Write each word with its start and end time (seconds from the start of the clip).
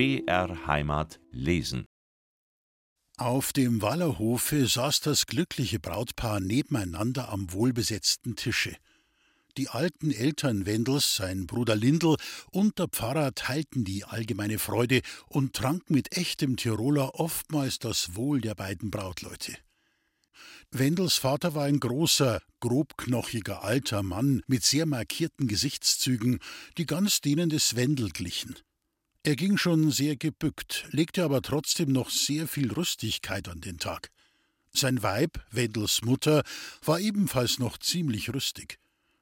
BR 0.00 0.66
Heimat 0.66 1.20
lesen. 1.30 1.84
Auf 3.18 3.52
dem 3.52 3.82
Wallerhofe 3.82 4.66
saß 4.66 5.00
das 5.00 5.26
glückliche 5.26 5.78
Brautpaar 5.78 6.40
nebeneinander 6.40 7.28
am 7.28 7.52
wohlbesetzten 7.52 8.34
Tische. 8.34 8.74
Die 9.58 9.68
alten 9.68 10.10
Eltern 10.10 10.64
Wendels, 10.64 11.16
sein 11.16 11.46
Bruder 11.46 11.76
Lindl 11.76 12.16
und 12.50 12.78
der 12.78 12.88
Pfarrer 12.88 13.34
teilten 13.34 13.84
die 13.84 14.04
allgemeine 14.04 14.58
Freude 14.58 15.02
und 15.26 15.52
tranken 15.52 15.92
mit 15.92 16.16
echtem 16.16 16.56
Tiroler 16.56 17.20
oftmals 17.20 17.78
das 17.78 18.16
Wohl 18.16 18.40
der 18.40 18.54
beiden 18.54 18.90
Brautleute. 18.90 19.54
Wendels 20.70 21.16
Vater 21.16 21.54
war 21.54 21.64
ein 21.64 21.78
großer, 21.78 22.40
grobknochiger 22.60 23.62
alter 23.64 24.02
Mann 24.02 24.40
mit 24.46 24.64
sehr 24.64 24.86
markierten 24.86 25.46
Gesichtszügen, 25.46 26.38
die 26.78 26.86
ganz 26.86 27.20
denen 27.20 27.50
des 27.50 27.76
Wendel 27.76 28.08
glichen. 28.08 28.56
Er 29.22 29.36
ging 29.36 29.58
schon 29.58 29.90
sehr 29.90 30.16
gebückt, 30.16 30.86
legte 30.92 31.24
aber 31.24 31.42
trotzdem 31.42 31.92
noch 31.92 32.08
sehr 32.08 32.48
viel 32.48 32.72
Rüstigkeit 32.72 33.48
an 33.48 33.60
den 33.60 33.76
Tag. 33.76 34.10
Sein 34.72 35.02
Weib, 35.02 35.44
Wendels 35.50 36.00
Mutter, 36.02 36.42
war 36.82 37.00
ebenfalls 37.00 37.58
noch 37.58 37.76
ziemlich 37.76 38.32
rüstig. 38.32 38.78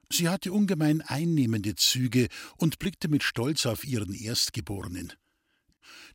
Sie 0.09 0.29
hatte 0.29 0.53
ungemein 0.53 1.01
einnehmende 1.01 1.75
Züge 1.75 2.29
und 2.55 2.79
blickte 2.79 3.09
mit 3.09 3.23
Stolz 3.23 3.65
auf 3.65 3.83
ihren 3.83 4.13
Erstgeborenen. 4.13 5.11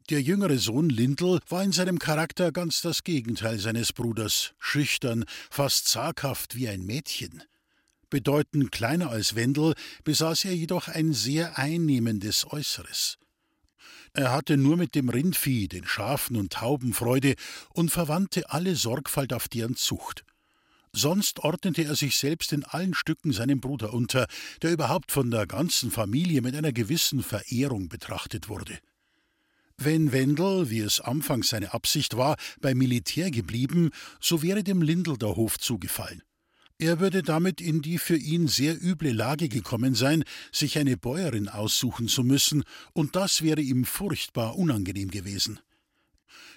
Der 0.08 0.22
jüngere 0.22 0.58
Sohn 0.58 0.88
Lindl 0.88 1.40
war 1.48 1.62
in 1.62 1.72
seinem 1.72 1.98
Charakter 1.98 2.52
ganz 2.52 2.80
das 2.80 3.04
Gegenteil 3.04 3.58
seines 3.58 3.92
Bruders, 3.92 4.54
schüchtern, 4.58 5.24
fast 5.50 5.88
zaghaft 5.88 6.56
wie 6.56 6.68
ein 6.68 6.86
Mädchen. 6.86 7.42
Bedeutend 8.08 8.72
kleiner 8.72 9.10
als 9.10 9.34
Wendel 9.34 9.74
besaß 10.04 10.46
er 10.46 10.54
jedoch 10.54 10.88
ein 10.88 11.12
sehr 11.12 11.58
einnehmendes 11.58 12.50
Äußeres. 12.50 13.18
Er 14.16 14.30
hatte 14.30 14.56
nur 14.56 14.76
mit 14.76 14.94
dem 14.94 15.08
Rindvieh, 15.08 15.66
den 15.66 15.84
Schafen 15.84 16.36
und 16.36 16.52
Tauben 16.52 16.94
Freude 16.94 17.34
und 17.70 17.90
verwandte 17.90 18.48
alle 18.48 18.76
Sorgfalt 18.76 19.32
auf 19.32 19.48
deren 19.48 19.74
Zucht. 19.74 20.24
Sonst 20.92 21.40
ordnete 21.40 21.82
er 21.82 21.96
sich 21.96 22.16
selbst 22.16 22.52
in 22.52 22.62
allen 22.62 22.94
Stücken 22.94 23.32
seinem 23.32 23.60
Bruder 23.60 23.92
unter, 23.92 24.28
der 24.62 24.70
überhaupt 24.70 25.10
von 25.10 25.32
der 25.32 25.48
ganzen 25.48 25.90
Familie 25.90 26.42
mit 26.42 26.54
einer 26.54 26.72
gewissen 26.72 27.24
Verehrung 27.24 27.88
betrachtet 27.88 28.48
wurde. 28.48 28.78
Wenn 29.76 30.12
Wendel, 30.12 30.70
wie 30.70 30.78
es 30.78 31.00
anfangs 31.00 31.48
seine 31.48 31.74
Absicht 31.74 32.16
war, 32.16 32.36
beim 32.60 32.78
Militär 32.78 33.32
geblieben, 33.32 33.90
so 34.20 34.42
wäre 34.42 34.62
dem 34.62 34.80
Lindl 34.80 35.18
der 35.18 35.34
Hof 35.34 35.58
zugefallen. 35.58 36.22
Er 36.84 37.00
würde 37.00 37.22
damit 37.22 37.62
in 37.62 37.80
die 37.80 37.96
für 37.96 38.14
ihn 38.14 38.46
sehr 38.46 38.74
üble 38.78 39.10
Lage 39.10 39.48
gekommen 39.48 39.94
sein, 39.94 40.22
sich 40.52 40.76
eine 40.76 40.98
Bäuerin 40.98 41.48
aussuchen 41.48 42.08
zu 42.08 42.22
müssen, 42.22 42.62
und 42.92 43.16
das 43.16 43.40
wäre 43.40 43.62
ihm 43.62 43.86
furchtbar 43.86 44.58
unangenehm 44.58 45.10
gewesen. 45.10 45.60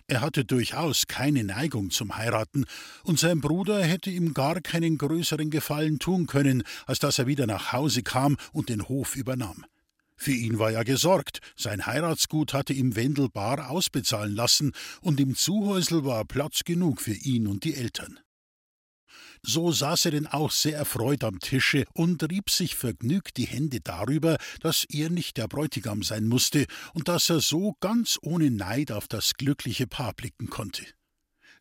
Er 0.05 0.20
hatte 0.20 0.44
durchaus 0.44 1.08
keine 1.08 1.45
Neigung 1.45 1.92
zum 1.92 2.17
Heiraten, 2.17 2.66
und 3.03 3.17
sein 3.17 3.39
Bruder 3.39 3.81
hätte 3.81 4.09
ihm 4.09 4.33
gar 4.33 4.59
keinen 4.59 4.98
größeren 4.98 5.50
Gefallen 5.50 5.98
tun 5.98 6.28
können, 6.28 6.64
als 6.88 7.00
dass 7.00 7.20
er 7.20 7.28
wieder 7.28 7.48
nach 7.48 7.72
Hause 7.72 8.03
kam 8.03 8.36
und 8.52 8.67
den 8.67 8.89
Hof 8.89 9.16
übernahm. 9.16 9.64
Für 10.17 10.33
ihn 10.33 10.59
war 10.59 10.72
ja 10.72 10.83
gesorgt, 10.83 11.39
sein 11.55 11.86
Heiratsgut 11.86 12.53
hatte 12.53 12.73
ihm 12.73 12.98
Wendel 12.98 13.30
bar 13.30 13.70
ausbezahlen 13.70 14.36
lassen, 14.36 14.73
und 15.00 15.22
im 15.22 15.38
Zuhäusel 15.38 16.03
war 16.03 16.25
Platz 16.25 16.66
genug 16.66 17.00
für 17.00 17.14
ihn 17.14 17.48
und 17.48 17.64
die 17.64 17.75
Eltern. 17.75 18.20
So 19.43 19.71
saß 19.71 20.05
er 20.05 20.11
denn 20.11 20.27
auch 20.27 20.52
sehr 20.52 20.77
erfreut 20.77 21.23
am 21.23 21.39
Tische 21.39 21.85
und 21.93 22.23
rieb 22.30 22.49
sich 22.49 22.75
vergnügt 22.75 23.38
die 23.38 23.47
Hände 23.47 23.80
darüber, 23.81 24.38
dass 24.61 24.85
er 24.89 25.09
nicht 25.09 25.38
der 25.38 25.47
Bräutigam 25.47 26.03
sein 26.03 26.27
musste 26.27 26.66
und 26.93 27.07
dass 27.07 27.30
er 27.30 27.39
so 27.39 27.75
ganz 27.80 28.17
ohne 28.21 28.52
Neid 28.52 28.91
auf 28.91 29.08
das 29.08 29.35
glückliche 29.35 29.87
Paar 29.87 30.14
blicken 30.14 30.49
konnte. 30.49 30.83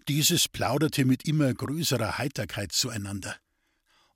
Dieses 0.08 0.48
plauderte 0.48 1.04
mit 1.04 1.26
immer 1.26 1.52
größerer 1.52 2.18
Heiterkeit 2.18 2.72
zueinander. 2.72 3.36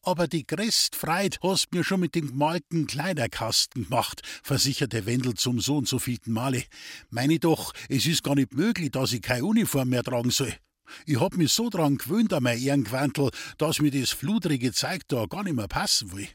Aber 0.02 0.28
die 0.28 0.46
größte 0.46 0.96
Freit 0.96 1.38
hast 1.42 1.72
mir 1.72 1.84
schon 1.84 2.00
mit 2.00 2.14
dem 2.14 2.28
gemalten 2.28 2.86
Kleiderkasten 2.86 3.84
gemacht, 3.84 4.22
versicherte 4.42 5.04
Wendel 5.04 5.34
zum 5.34 5.60
so 5.60 5.76
und 5.76 5.88
so 5.88 5.98
vielten 5.98 6.32
Male. 6.32 6.64
Meine 7.10 7.38
doch, 7.38 7.74
es 7.88 8.06
ist 8.06 8.22
gar 8.22 8.34
nicht 8.34 8.54
möglich, 8.54 8.92
dass 8.92 9.12
ich 9.12 9.20
keine 9.20 9.44
Uniform 9.44 9.90
mehr 9.90 10.02
tragen 10.02 10.30
soll. 10.30 10.54
Ich 11.06 11.20
hab 11.20 11.36
mich 11.36 11.52
so 11.52 11.70
dran 11.70 11.98
gewöhnt 11.98 12.32
an 12.32 12.42
mein 12.42 12.60
Ehrenquantel, 12.60 13.30
dass 13.58 13.80
mir 13.80 13.90
das 13.90 14.10
fludrige 14.10 14.72
Zeug 14.72 15.02
da 15.08 15.26
gar 15.26 15.44
nicht 15.44 15.56
mehr 15.56 15.68
passen 15.68 16.12
will. 16.12 16.28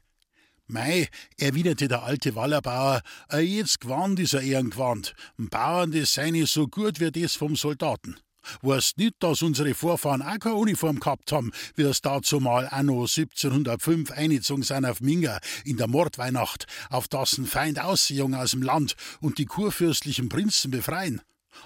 Mei, 0.68 1.10
erwiderte 1.38 1.88
der 1.88 2.04
alte 2.04 2.34
Wallerbauer, 2.34 3.02
a 3.28 3.38
jetzt 3.38 3.82
Gewand 3.82 4.20
ist 4.20 4.34
er 4.34 4.42
Ehrengewand. 4.42 5.14
Ein 5.38 5.50
Bauern, 5.50 5.92
das 5.92 6.14
sei 6.14 6.32
nicht 6.32 6.52
so 6.52 6.68
gut 6.68 7.00
wie 7.00 7.12
das 7.12 7.36
vom 7.36 7.56
Soldaten. 7.56 8.16
Weißt 8.62 8.98
nicht, 8.98 9.16
dass 9.20 9.42
unsere 9.42 9.74
Vorfahren 9.74 10.22
auch 10.22 10.40
keine 10.40 10.56
Uniform 10.56 11.00
gehabt 11.00 11.32
haben, 11.32 11.52
wie 11.76 11.84
es 11.84 12.02
dazu 12.02 12.40
mal 12.40 12.68
anno 12.68 13.02
1705 13.02 14.12
eingezogen 14.12 14.64
sind 14.64 14.86
auf 14.86 15.02
Minga 15.02 15.40
in 15.64 15.78
der 15.78 15.88
Mordweihnacht, 15.88 16.66
auf 16.90 17.08
das 17.08 17.38
ein 17.38 17.46
Feind 17.46 17.80
ausjungen 17.80 18.36
aus 18.36 18.52
dem 18.52 18.62
Land 18.62 18.96
und 19.22 19.38
die 19.38 19.46
kurfürstlichen 19.46 20.30
Prinzen 20.30 20.72
befreien? 20.72 21.22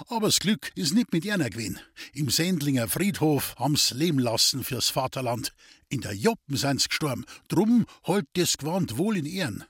Aber 0.07 0.27
das 0.27 0.39
Glück 0.39 0.71
ist 0.75 0.93
nicht 0.93 1.11
mit 1.11 1.25
ihnen 1.25 1.49
gewesen. 1.49 1.79
Im 2.13 2.29
Sendlinger 2.29 2.87
Friedhof 2.87 3.55
haben's 3.57 3.91
leben 3.91 4.19
lassen 4.19 4.63
fürs 4.63 4.89
Vaterland. 4.89 5.53
In 5.89 6.01
der 6.01 6.13
Joppen 6.13 6.57
sind's 6.57 6.89
gestorben. 6.89 7.25
Drum 7.47 7.85
holt 8.05 8.25
das 8.33 8.57
Gewand 8.57 8.97
wohl 8.97 9.17
in 9.17 9.25
Ehren. 9.25 9.65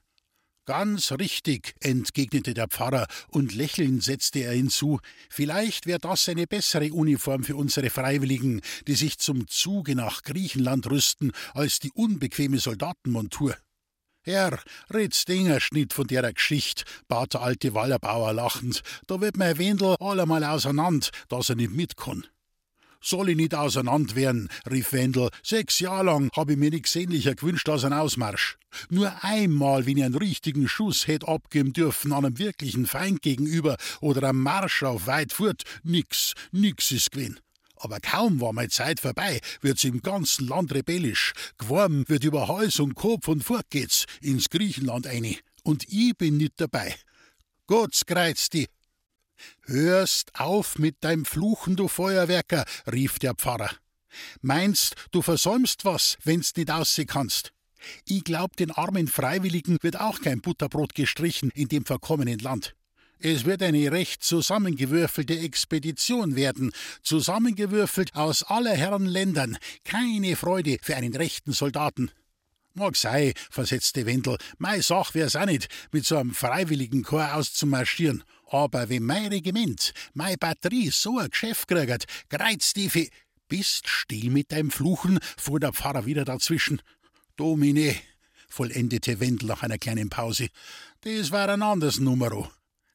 Ganz 0.70 1.12
richtig, 1.14 1.74
entgegnete 1.80 2.54
der 2.54 2.68
Pfarrer, 2.68 3.08
und 3.30 3.56
lächelnd 3.56 4.04
setzte 4.04 4.42
er 4.42 4.54
hinzu, 4.54 5.00
vielleicht 5.28 5.88
wäre 5.88 5.98
das 5.98 6.30
eine 6.30 6.46
bessere 6.46 6.94
Uniform 6.94 7.44
für 7.44 7.56
unsere 7.56 7.90
Freiwilligen, 7.90 8.62
die 8.86 8.94
sich 8.94 9.18
zum 9.18 9.48
Zuge 9.48 9.96
nach 9.96 10.22
Griechenland 10.22 10.86
rüsten, 10.92 11.32
als 11.56 11.80
die 11.80 11.92
unbequeme 11.94 12.60
Soldatenmontur. 12.60 13.58
Herr, 14.24 14.60
red's 14.94 15.24
Dingersch 15.24 15.72
nicht 15.72 15.94
von 15.94 16.06
der 16.08 16.34
Geschichte, 16.34 16.84
bat 17.08 17.34
der 17.34 17.42
alte 17.42 17.74
Wallerbauer 17.74 18.34
lachend. 18.34 18.82
Da 19.08 19.22
wird 19.22 19.38
mein 19.38 19.58
Wendel 19.58 19.96
allemal 20.00 20.44
auseinander, 20.44 21.08
dass 21.30 21.50
er 21.50 21.56
nicht 21.56 21.72
mit 21.72 21.96
kann. 21.96 22.28
Soll 23.02 23.30
ich 23.30 23.38
nicht 23.38 23.56
auseinander 23.56 24.16
werden, 24.18 24.50
rief 24.70 24.92
Wendel. 24.92 25.30
Sechs 25.42 25.80
Jahre 25.80 26.04
lang 26.04 26.30
hab 26.36 26.50
ich 26.50 26.58
mir 26.58 26.70
nichts 26.70 26.92
sehnlicher 26.92 27.34
gewünscht 27.34 27.70
als 27.70 27.86
ein 27.86 27.94
Ausmarsch. 27.94 28.58
Nur 28.90 29.24
einmal, 29.24 29.86
wenn 29.86 29.98
ich 29.98 30.04
einen 30.04 30.16
richtigen 30.16 30.68
Schuss 30.68 31.08
hätt 31.08 31.26
abgeben 31.26 31.72
dürfen 31.72 32.12
an 32.12 32.26
einem 32.26 32.38
wirklichen 32.38 32.86
Feind 32.86 33.22
gegenüber 33.22 33.78
oder 34.02 34.28
am 34.28 34.42
Marsch 34.42 34.84
auf 34.84 35.08
weit 35.08 35.32
fort, 35.32 35.64
nix, 35.84 36.34
nix 36.52 36.92
ist 36.92 37.12
gewesen. 37.12 37.40
Aber 37.80 38.00
kaum 38.00 38.42
war 38.42 38.54
meine 38.54 38.70
Zeit 38.70 39.00
vorbei, 39.00 39.40
wird's 39.62 39.86
im 39.86 40.02
ganzen 40.02 40.48
Land 40.48 40.74
rebellisch. 40.74 41.34
Geworben 41.58 42.08
wird 42.08 42.26
über 42.26 42.48
Hals 42.50 42.80
und 42.80 42.94
Kopf 42.94 43.28
und 43.30 43.44
fort 43.44 43.70
geht's 43.70 44.06
ins 44.22 44.50
Griechenland 44.50 45.08
eine. 45.08 45.38
Und 45.64 45.86
ich 45.90 46.16
bin 46.18 46.38
nicht 46.38 46.54
dabei. 46.58 46.96
Gott's 47.68 48.06
kreuzt 48.06 48.54
die. 48.54 48.68
Hörst 49.64 50.38
auf 50.38 50.78
mit 50.78 50.98
deinem 51.02 51.24
Fluchen, 51.24 51.78
du 51.78 51.88
Feuerwerker, 51.88 52.66
rief 52.92 53.18
der 53.20 53.34
Pfarrer. 53.36 53.72
Meinst, 54.42 54.96
du 55.12 55.22
versäumst 55.22 55.86
was, 55.86 56.18
wenn's 56.24 56.56
nicht 56.56 56.72
aussehen 56.72 57.08
kannst? 57.08 57.54
Ich 58.06 58.26
glaub, 58.26 58.58
den 58.58 58.72
armen 58.72 59.08
Freiwilligen 59.08 59.78
wird 59.82 60.00
auch 60.00 60.20
kein 60.20 60.42
Butterbrot 60.42 60.96
gestrichen 60.96 61.50
in 61.52 61.70
dem 61.70 61.86
verkommenen 61.86 62.40
Land. 62.40 62.76
Es 63.22 63.44
wird 63.44 63.62
eine 63.62 63.92
recht 63.92 64.24
zusammengewürfelte 64.24 65.38
Expedition 65.38 66.38
werden, 66.38 66.72
zusammengewürfelt 67.04 68.16
aus 68.16 68.44
aller 68.44 68.74
Herren 68.74 69.06
Ländern. 69.06 69.58
Keine 69.84 70.38
Freude 70.38 70.78
für 70.82 70.96
einen 70.96 71.14
rechten 71.14 71.52
Soldaten. 71.52 72.12
Mag 72.76 72.96
sei, 72.96 73.34
versetzte 73.50 74.06
Wendel, 74.06 74.38
mei 74.58 74.80
Sach 74.80 75.14
wär's 75.16 75.36
auch 75.36 75.46
nicht, 75.46 75.68
mit 75.92 76.06
so 76.06 76.16
einem 76.16 76.34
freiwilligen 76.34 77.04
Chor 77.04 77.34
auszumarschieren. 77.34 78.24
Aber 78.46 78.88
wenn 78.88 79.04
mein 79.04 79.28
Regiment, 79.28 79.92
mei 80.14 80.38
Batterie 80.38 80.90
so 80.90 81.18
ein 81.18 81.30
Geschäft 81.30 81.68
kriegt, 81.68 82.06
greizt 82.30 82.78
die 82.78 82.90
Fe 82.90 83.10
Bist 83.50 83.90
still 83.90 84.30
mit 84.30 84.54
deinem 84.54 84.72
Fluchen, 84.72 85.20
fuhr 85.36 85.60
der 85.60 85.74
Pfarrer 85.74 86.06
wieder 86.06 86.24
dazwischen. 86.24 86.82
Domine, 87.36 87.96
vollendete 88.48 89.20
Wendel 89.20 89.48
nach 89.50 89.64
einer 89.64 89.78
kleinen 89.78 90.10
Pause. 90.10 90.48
Das 91.02 91.32
war 91.32 91.50
ein 91.50 91.62
anderes 91.62 92.00
Numero. 92.00 92.50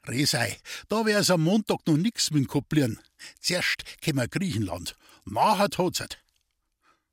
Resei, 0.07 0.59
da 0.89 1.07
wär's 1.07 1.31
am 1.31 1.43
Montag 1.43 1.87
noch 1.87 1.97
nix 1.97 2.31
mit 2.31 2.49
Koplieren. 2.49 3.01
Zuerst 3.41 3.85
kämmer 4.01 4.29
Griechenland, 4.29 4.97
nachher 5.25 5.71
Tozert. 5.71 6.19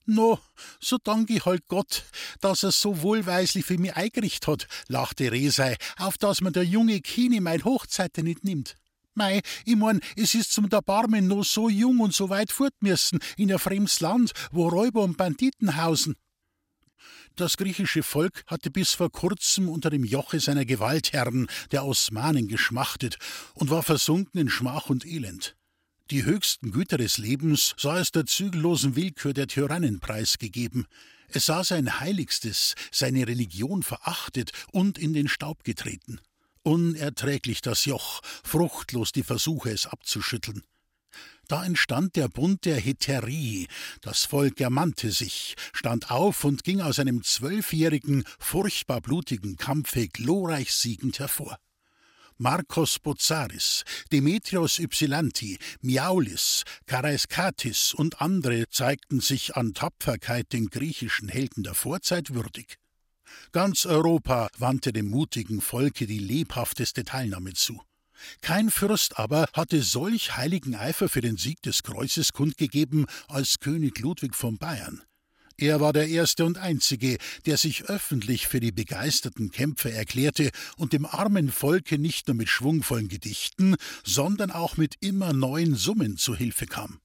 No, 0.06 0.40
so 0.80 0.98
dank 0.98 1.30
ich 1.30 1.46
halt 1.46 1.68
Gott, 1.68 2.04
dass 2.42 2.64
er 2.64 2.72
so 2.72 3.02
wohlweislich 3.02 3.66
für 3.66 3.78
mich 3.78 3.96
eingerichtet 3.96 4.48
hat, 4.48 4.68
lachte 4.88 5.32
Resei, 5.32 5.78
auf 5.98 6.18
dass 6.18 6.42
man 6.42 6.54
der 6.54 6.64
junge 6.64 7.00
Kini 7.00 7.40
mein 7.40 7.64
Hochzeiten 7.64 8.26
nicht 8.26 8.44
nimmt. 8.44 8.76
Mei, 9.14 9.42
ich 9.66 9.76
mein, 9.76 10.02
es 10.16 10.36
ist 10.36 10.52
zum 10.52 10.70
Erbarmen 10.70 11.28
noch 11.28 11.44
so 11.44 11.70
jung 11.70 12.00
und 12.00 12.14
so 12.14 12.30
weit 12.30 12.52
fort 12.52 12.74
müssen, 12.82 13.20
in 13.38 13.52
ein 13.52 13.60
fremdes 13.60 14.00
Land, 14.00 14.32
wo 14.52 14.68
Räuber 14.68 15.04
und 15.04 15.18
Banditen 15.18 15.78
hausen. 15.78 16.16
Das 17.36 17.58
griechische 17.58 18.04
Volk 18.04 18.44
hatte 18.48 18.70
bis 18.70 18.94
vor 18.94 19.10
kurzem 19.10 19.70
unter 19.70 19.90
dem 19.90 20.04
Joche 20.04 20.40
seiner 20.40 20.66
Gewaltherren, 20.66 21.48
der 21.72 21.86
Osmanen, 21.86 22.48
geschmachtet 22.48 23.18
und 23.54 23.70
war 23.70 23.84
versunken 23.84 24.42
in 24.42 24.50
Schmach 24.50 24.90
und 24.90 25.06
Elend. 25.06 25.56
Die 26.12 26.26
höchsten 26.26 26.72
Güter 26.72 26.98
des 26.98 27.18
Lebens 27.18 27.74
sah 27.78 27.98
es 28.00 28.12
der 28.12 28.26
zügellosen 28.26 28.98
Willkür 28.98 29.34
der 29.34 29.48
Tyrannen 29.48 30.02
preisgegeben. 30.02 30.86
Es 31.30 31.46
sah 31.46 31.64
sein 31.64 32.02
Heiligstes, 32.02 32.76
seine 32.92 33.26
Religion 33.28 33.82
verachtet 33.82 34.52
und 34.74 34.98
in 34.98 35.14
den 35.14 35.30
Staub 35.30 35.64
getreten. 35.64 36.20
Unerträglich 36.64 37.62
das 37.62 37.86
Joch, 37.86 38.20
fruchtlos 38.44 39.14
die 39.14 39.24
Versuche, 39.24 39.72
es 39.72 39.86
abzuschütteln. 39.86 40.64
Da 41.52 41.66
entstand 41.66 42.16
der 42.16 42.30
Bund 42.30 42.64
der 42.64 42.80
Heterie, 42.80 43.68
das 44.00 44.24
Volk 44.24 44.62
ermannte 44.62 45.12
sich, 45.12 45.56
stand 45.74 46.10
auf 46.10 46.46
und 46.46 46.64
ging 46.64 46.80
aus 46.80 46.98
einem 46.98 47.24
zwölfjährigen, 47.24 48.24
furchtbar 48.40 49.02
blutigen 49.02 49.58
Kampfe 49.58 50.08
glorreich 50.08 50.72
siegend 50.72 51.20
hervor. 51.20 51.58
Marcos 52.38 53.00
Bozzaris, 53.00 53.84
Demetrios 54.14 54.80
Ypsilanti, 54.80 55.60
Miaulis, 55.82 56.64
Karaiskatis 56.86 57.94
und 57.94 58.22
andere 58.22 58.70
zeigten 58.70 59.20
sich 59.20 59.58
an 59.58 59.74
Tapferkeit 59.74 60.54
den 60.54 60.70
griechischen 60.70 61.28
Helden 61.28 61.64
der 61.64 61.74
Vorzeit 61.74 62.34
würdig. 62.34 62.78
Ganz 63.52 63.86
Europa 63.86 64.48
wandte 64.58 64.94
dem 64.94 65.10
mutigen 65.10 65.60
Volke 65.60 66.08
die 66.08 66.20
lebhafteste 66.20 67.04
Teilnahme 67.04 67.52
zu. 67.52 67.82
Kein 68.42 68.70
Fürst 68.70 69.18
aber 69.18 69.48
hatte 69.54 69.82
solch 69.82 70.38
heiligen 70.38 70.76
Eifer 70.76 71.10
für 71.10 71.22
den 71.22 71.38
Sieg 71.38 71.62
des 71.62 71.84
Kreuzes 71.84 72.34
kundgegeben 72.34 73.06
als 73.28 73.60
König 73.60 74.00
Ludwig 74.00 74.36
von 74.36 74.58
Bayern. 74.58 75.04
Er 75.58 75.80
war 75.80 75.94
der 75.94 76.08
erste 76.08 76.44
und 76.46 76.58
einzige, 76.58 77.18
der 77.46 77.56
sich 77.56 77.84
öffentlich 77.84 78.48
für 78.48 78.60
die 78.60 78.72
begeisterten 78.72 79.52
Kämpfer 79.52 79.92
erklärte 79.92 80.50
und 80.78 80.92
dem 80.92 81.06
armen 81.06 81.52
Volke 81.52 82.00
nicht 82.00 82.28
nur 82.28 82.36
mit 82.36 82.50
schwungvollen 82.50 83.10
Gedichten, 83.10 83.76
sondern 84.04 84.50
auch 84.50 84.78
mit 84.78 84.96
immer 85.02 85.34
neuen 85.34 85.76
Summen 85.76 86.18
zu 86.18 86.36
Hilfe 86.36 86.66
kam. 86.66 87.00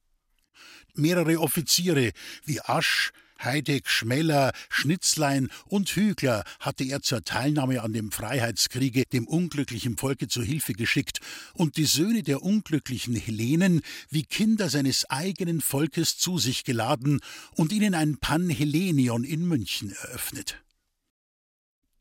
Mehrere 0.95 1.39
Offiziere 1.39 2.13
wie 2.45 2.63
Asch, 2.63 3.13
Heideck, 3.43 3.89
Schmeller, 3.89 4.53
Schnitzlein 4.69 5.49
und 5.67 5.89
Hügler 5.91 6.45
hatte 6.61 6.85
er 6.85 7.03
zur 7.03 7.25
Teilnahme 7.25 7.83
an 7.83 7.93
dem 7.93 8.13
Freiheitskriege 8.13 9.05
dem 9.13 9.27
unglücklichen 9.27 9.97
Volke 9.97 10.29
zu 10.29 10.43
Hilfe 10.43 10.73
geschickt 10.73 11.21
und 11.55 11.77
die 11.77 11.85
Söhne 11.85 12.23
der 12.23 12.43
unglücklichen 12.43 13.15
Hellenen 13.15 13.83
wie 14.11 14.25
Kinder 14.25 14.69
seines 14.69 15.09
eigenen 15.11 15.61
Volkes 15.61 16.19
zu 16.19 16.39
sich 16.39 16.65
geladen 16.65 17.21
und 17.55 17.73
ihnen 17.73 17.95
ein 17.95 18.19
Panhellenion 18.19 19.25
in 19.25 19.47
München 19.47 19.93
eröffnet. 19.93 20.66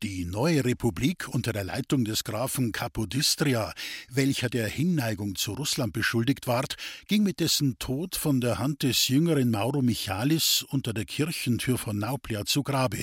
Die 0.08 0.24
neue 0.24 0.64
Republik 0.64 1.26
unter 1.26 1.52
der 1.52 1.64
Leitung 1.64 2.04
des 2.04 2.22
Grafen 2.22 2.70
Kapodistria, 2.70 3.74
welcher 4.08 4.48
der 4.48 4.68
Hinneigung 4.68 5.34
zu 5.34 5.54
Russland 5.54 5.92
beschuldigt 5.92 6.46
ward, 6.46 6.76
ging 7.08 7.24
mit 7.24 7.40
dessen 7.40 7.76
Tod 7.80 8.14
von 8.14 8.40
der 8.40 8.60
Hand 8.60 8.84
des 8.84 9.08
jüngeren 9.08 9.50
Mauro 9.50 9.82
Michalis 9.82 10.64
unter 10.68 10.94
der 10.94 11.06
Kirchentür 11.06 11.76
von 11.76 11.98
Nauplia 11.98 12.44
zu 12.44 12.62
Grabe, 12.62 13.02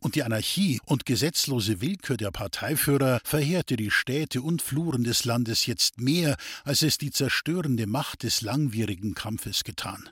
und 0.00 0.16
die 0.16 0.24
Anarchie 0.24 0.80
und 0.86 1.06
gesetzlose 1.06 1.80
Willkür 1.80 2.16
der 2.16 2.32
Parteiführer 2.32 3.20
verheerte 3.22 3.76
die 3.76 3.92
Städte 3.92 4.42
und 4.42 4.60
Fluren 4.60 5.04
des 5.04 5.24
Landes 5.24 5.66
jetzt 5.66 6.00
mehr, 6.00 6.34
als 6.64 6.82
es 6.82 6.98
die 6.98 7.12
zerstörende 7.12 7.86
Macht 7.86 8.24
des 8.24 8.40
langwierigen 8.40 9.14
Kampfes 9.14 9.62
getan. 9.62 10.08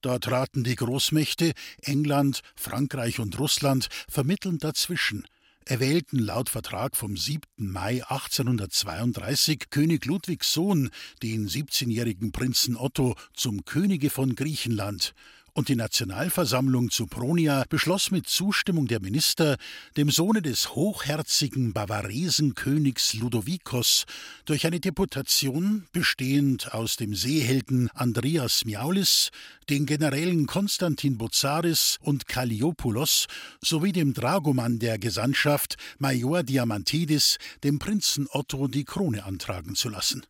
Da 0.00 0.18
traten 0.18 0.64
die 0.64 0.74
Großmächte 0.74 1.52
England, 1.82 2.40
Frankreich 2.56 3.20
und 3.20 3.38
Russland 3.38 3.86
vermittelnd 4.08 4.64
dazwischen– 4.64 5.24
erwählten 5.64 6.18
laut 6.18 6.48
Vertrag 6.48 6.96
vom 6.96 7.16
7. 7.16 7.42
Mai 7.56 8.02
1832 8.08 9.70
König 9.70 10.04
Ludwigs 10.06 10.52
Sohn, 10.52 10.90
den 11.22 11.48
17-jährigen 11.48 12.32
Prinzen 12.32 12.76
Otto, 12.76 13.16
zum 13.34 13.64
Könige 13.64 14.10
von 14.10 14.34
Griechenland 14.34 15.14
und 15.60 15.68
die 15.68 15.76
Nationalversammlung 15.76 16.90
zu 16.90 17.06
Pronia 17.06 17.66
beschloss 17.68 18.10
mit 18.10 18.26
Zustimmung 18.26 18.86
der 18.86 18.98
Minister, 18.98 19.58
dem 19.94 20.10
Sohne 20.10 20.40
des 20.40 20.74
hochherzigen 20.74 21.74
Bavaresenkönigs 21.74 23.12
Ludovicos 23.12 24.06
durch 24.46 24.66
eine 24.66 24.80
Deputation, 24.80 25.84
bestehend 25.92 26.72
aus 26.72 26.96
dem 26.96 27.14
Seehelden 27.14 27.90
Andreas 27.92 28.64
Miaulis, 28.64 29.28
den 29.68 29.84
Generälen 29.84 30.46
Konstantin 30.46 31.18
Botzaris 31.18 31.98
und 32.00 32.26
Kalliopoulos 32.26 33.26
sowie 33.60 33.92
dem 33.92 34.14
Dragomann 34.14 34.78
der 34.78 34.98
Gesandtschaft 34.98 35.76
Major 35.98 36.42
Diamantidis, 36.42 37.36
dem 37.64 37.78
Prinzen 37.78 38.28
Otto 38.30 38.66
die 38.66 38.84
Krone 38.84 39.24
antragen 39.24 39.74
zu 39.74 39.90
lassen. 39.90 40.24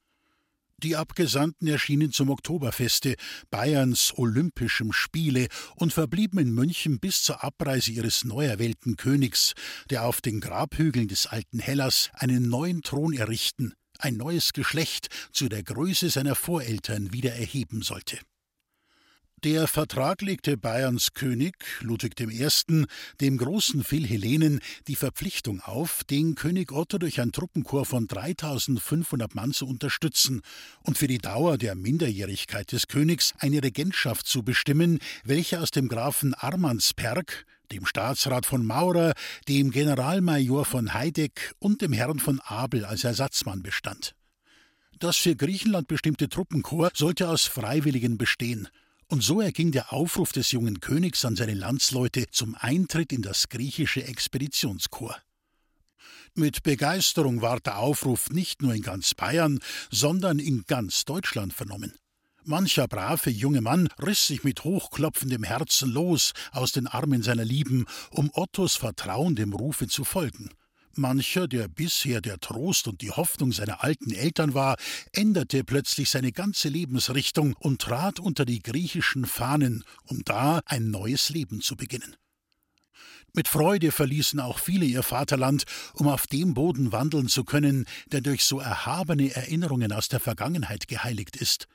Die 0.82 0.97
Abgesandten 0.97 1.69
erschienen 1.69 2.11
zum 2.11 2.31
Oktoberfeste, 2.31 3.17
Bayerns 3.50 4.15
olympischem 4.17 4.94
Spiele, 4.94 5.49
und 5.77 5.93
verblieben 5.93 6.38
in 6.38 6.53
München 6.55 7.00
bis 7.00 7.23
zur 7.23 7.44
Abreise 7.44 7.91
ihres 7.91 8.25
neu 8.25 8.47
erwählten 8.47 8.97
Königs, 8.97 9.53
der 9.91 10.06
auf 10.06 10.23
den 10.23 10.41
Grabhügeln 10.41 11.06
des 11.06 11.27
alten 11.27 11.59
Hellas 11.59 12.09
einen 12.15 12.49
neuen 12.49 12.81
Thron 12.81 13.12
errichten, 13.12 13.75
ein 13.99 14.17
neues 14.17 14.55
Geschlecht 14.55 15.09
zu 15.32 15.50
der 15.50 15.62
Größe 15.62 16.09
seiner 16.09 16.35
Voreltern 16.35 17.12
wieder 17.12 17.35
erheben 17.35 17.83
sollte. 17.83 18.19
Der 19.42 19.66
Vertrag 19.66 20.20
legte 20.20 20.58
Bayerns 20.58 21.14
König 21.14 21.54
Ludwig 21.81 22.20
I. 22.20 22.84
dem 23.22 23.38
großen 23.38 23.82
Philhellenen 23.82 24.60
die 24.87 24.96
Verpflichtung 24.96 25.62
auf, 25.62 26.04
den 26.04 26.34
König 26.34 26.72
Otto 26.72 26.98
durch 26.98 27.22
ein 27.22 27.32
Truppenkorps 27.32 27.88
von 27.88 28.06
3500 28.06 29.34
Mann 29.34 29.52
zu 29.52 29.66
unterstützen 29.66 30.42
und 30.82 30.98
für 30.98 31.06
die 31.06 31.16
Dauer 31.16 31.56
der 31.56 31.75
Minderjährigkeit 31.75 32.70
des 32.70 32.87
Königs 32.87 33.32
eine 33.38 33.62
Regentschaft 33.62 34.26
zu 34.26 34.42
bestimmen, 34.42 34.98
welche 35.25 35.60
aus 35.60 35.70
dem 35.70 35.88
Grafen 35.88 36.34
Armansperg, 36.34 37.46
dem 37.72 37.87
Staatsrat 37.87 38.44
von 38.44 38.66
Maurer, 38.66 39.14
dem 39.48 39.70
Generalmajor 39.70 40.66
von 40.66 40.92
Heideck 40.92 41.54
und 41.58 41.81
dem 41.81 41.94
Herrn 41.94 42.19
von 42.19 42.40
Abel 42.40 42.84
als 42.84 43.04
Ersatzmann 43.04 43.62
bestand. 43.62 44.14
Das 44.98 45.16
für 45.16 45.34
Griechenland 45.34 45.88
bestimmte 45.88 46.28
Truppenkorps 46.28 46.98
sollte 46.98 47.31
aus 47.31 47.46
Freiwilligen 47.46 48.19
bestehen 48.19 48.69
und 49.11 49.23
so 49.23 49.41
erging 49.41 49.73
der 49.73 49.93
Aufruf 49.93 50.33
des 50.33 50.53
jungen 50.53 50.81
Königs 50.81 51.25
an 51.25 51.35
seine 51.35 51.55
Landsleute 51.55 52.31
zum 52.31 52.55
Eintritt 52.59 53.12
in 53.12 53.23
das 53.23 53.49
griechische 53.49 54.05
Expeditionskorps. 54.05 55.21
Mit 56.35 56.62
Begeisterung 56.62 57.43
ward 57.43 57.67
der 57.67 57.79
Aufruf 57.79 58.31
nicht 58.31 58.62
nur 58.62 58.73
in 58.73 58.83
ganz 58.83 59.14
Bayern, 59.14 59.59
sondern 59.90 60.38
in 60.38 60.62
ganz 60.62 61.05
Deutschland 61.05 61.52
vernommen. 61.52 61.95
Mancher 62.45 62.87
brave 62.87 63.31
junge 63.31 63.61
Mann 63.61 63.88
riss 64.00 64.29
sich 64.29 64.45
mit 64.45 64.62
hochklopfendem 64.62 65.43
Herzen 65.43 65.90
los 65.90 66.33
aus 66.52 66.71
den 66.73 66.87
Armen 66.87 67.23
seiner 67.23 67.45
Lieben, 67.45 67.87
um 68.11 68.31
Ottos 68.33 68.76
Vertrauen 68.76 69.35
dem 69.35 69.52
Rufe 69.52 69.88
zu 69.88 70.05
folgen. 70.05 70.50
Mancher, 70.97 71.49
der 71.49 71.68
bisher 71.68 72.20
der 72.20 72.38
Trost 72.38 72.88
und 72.88 73.00
die 73.00 73.11
Hoffnung 73.11 73.52
seiner 73.52 73.82
alten 73.82 74.12
Eltern 74.12 74.54
war, 74.54 74.76
änderte 75.12 75.64
plötzlich 75.64 76.11
seine 76.11 76.32
ganze 76.32 76.68
Lebensrichtung 76.68 77.54
und 77.54 77.80
trat 77.80 78.18
unter 78.20 78.44
die 78.44 78.62
griechischen 78.62 79.25
Fahnen, 79.25 79.85
um 80.04 80.23
da 80.25 80.61
ein 80.66 80.90
neues 80.90 81.30
Leben 81.30 81.61
zu 81.61 81.76
beginnen. 81.76 82.16
Mit 83.32 83.47
Freude 83.47 83.92
verließen 83.92 84.40
auch 84.40 84.59
viele 84.59 84.85
ihr 84.85 85.04
Vaterland, 85.04 85.64
um 85.94 86.09
auf 86.09 86.26
dem 86.26 86.54
Boden 86.54 86.90
wandeln 86.90 87.28
zu 87.28 87.44
können, 87.44 87.87
der 88.11 88.20
durch 88.20 88.44
so 88.44 88.59
erhabene 88.59 89.32
Erinnerungen 89.32 89.92
aus 89.92 90.09
der 90.09 90.18
Vergangenheit 90.18 90.88
geheiligt 90.88 91.37
ist. 91.37 91.66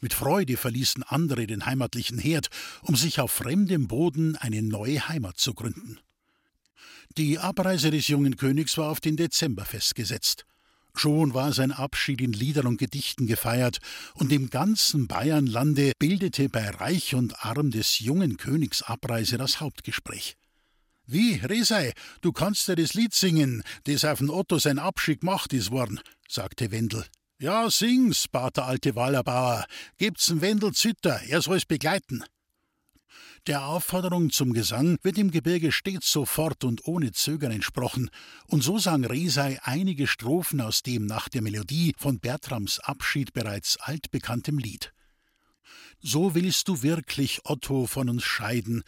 Mit 0.00 0.14
Freude 0.14 0.56
verließen 0.56 1.02
andere 1.04 1.46
den 1.46 1.66
heimatlichen 1.66 2.18
Herd, 2.18 2.48
um 2.82 2.96
sich 2.96 3.20
auf 3.20 3.30
fremdem 3.30 3.86
Boden 3.86 4.36
eine 4.36 4.62
neue 4.62 5.08
Heimat 5.08 5.38
zu 5.38 5.54
gründen. 5.54 6.00
Die 7.16 7.38
Abreise 7.38 7.92
des 7.92 8.08
jungen 8.08 8.36
Königs 8.36 8.76
war 8.76 8.90
auf 8.90 9.00
den 9.00 9.16
Dezember 9.16 9.64
festgesetzt. 9.64 10.46
Schon 10.96 11.32
war 11.32 11.52
sein 11.52 11.70
Abschied 11.70 12.20
in 12.20 12.32
Liedern 12.32 12.66
und 12.66 12.76
Gedichten 12.76 13.28
gefeiert, 13.28 13.78
und 14.14 14.32
im 14.32 14.50
ganzen 14.50 15.06
Bayernlande 15.06 15.92
bildete 16.00 16.48
bei 16.48 16.70
Reich 16.70 17.14
und 17.14 17.44
Arm 17.44 17.70
des 17.70 18.00
jungen 18.00 18.36
Königs 18.36 18.82
Abreise 18.82 19.38
das 19.38 19.60
Hauptgespräch. 19.60 20.34
Wie, 21.06 21.34
Resei, 21.34 21.92
du 22.20 22.32
kannst 22.32 22.66
ja 22.66 22.74
das 22.74 22.94
Lied 22.94 23.14
singen, 23.14 23.62
das 23.84 24.04
auf 24.04 24.18
den 24.18 24.30
Otto 24.30 24.58
sein 24.58 24.80
Abschied 24.80 25.20
gemacht 25.20 25.52
ist 25.52 25.70
worden, 25.70 26.00
sagte 26.28 26.72
Wendel. 26.72 27.04
Ja, 27.38 27.70
sing's, 27.70 28.26
bat 28.26 28.56
der 28.56 28.64
alte 28.64 28.96
Wallerbauer. 28.96 29.66
Gebt's 29.98 30.30
n 30.30 30.40
Wendel 30.40 30.72
Zütter, 30.72 31.20
er 31.28 31.42
soll's 31.42 31.64
begleiten. 31.64 32.24
Der 33.46 33.66
Aufforderung 33.66 34.30
zum 34.30 34.54
Gesang 34.54 34.96
wird 35.02 35.18
im 35.18 35.30
Gebirge 35.30 35.70
stets 35.70 36.10
sofort 36.10 36.64
und 36.64 36.86
ohne 36.86 37.12
Zögern 37.12 37.52
entsprochen, 37.52 38.08
und 38.46 38.62
so 38.62 38.78
sang 38.78 39.04
Resei 39.04 39.60
einige 39.62 40.06
Strophen 40.06 40.62
aus 40.62 40.82
dem 40.82 41.04
nach 41.04 41.28
der 41.28 41.42
Melodie 41.42 41.94
von 41.98 42.20
Bertrams 42.20 42.80
Abschied 42.80 43.34
bereits 43.34 43.76
altbekanntem 43.76 44.56
Lied. 44.56 44.94
So 46.00 46.34
willst 46.34 46.68
du 46.68 46.82
wirklich, 46.82 47.42
Otto, 47.44 47.86
von 47.86 48.08
uns 48.08 48.24
scheiden, 48.24 48.82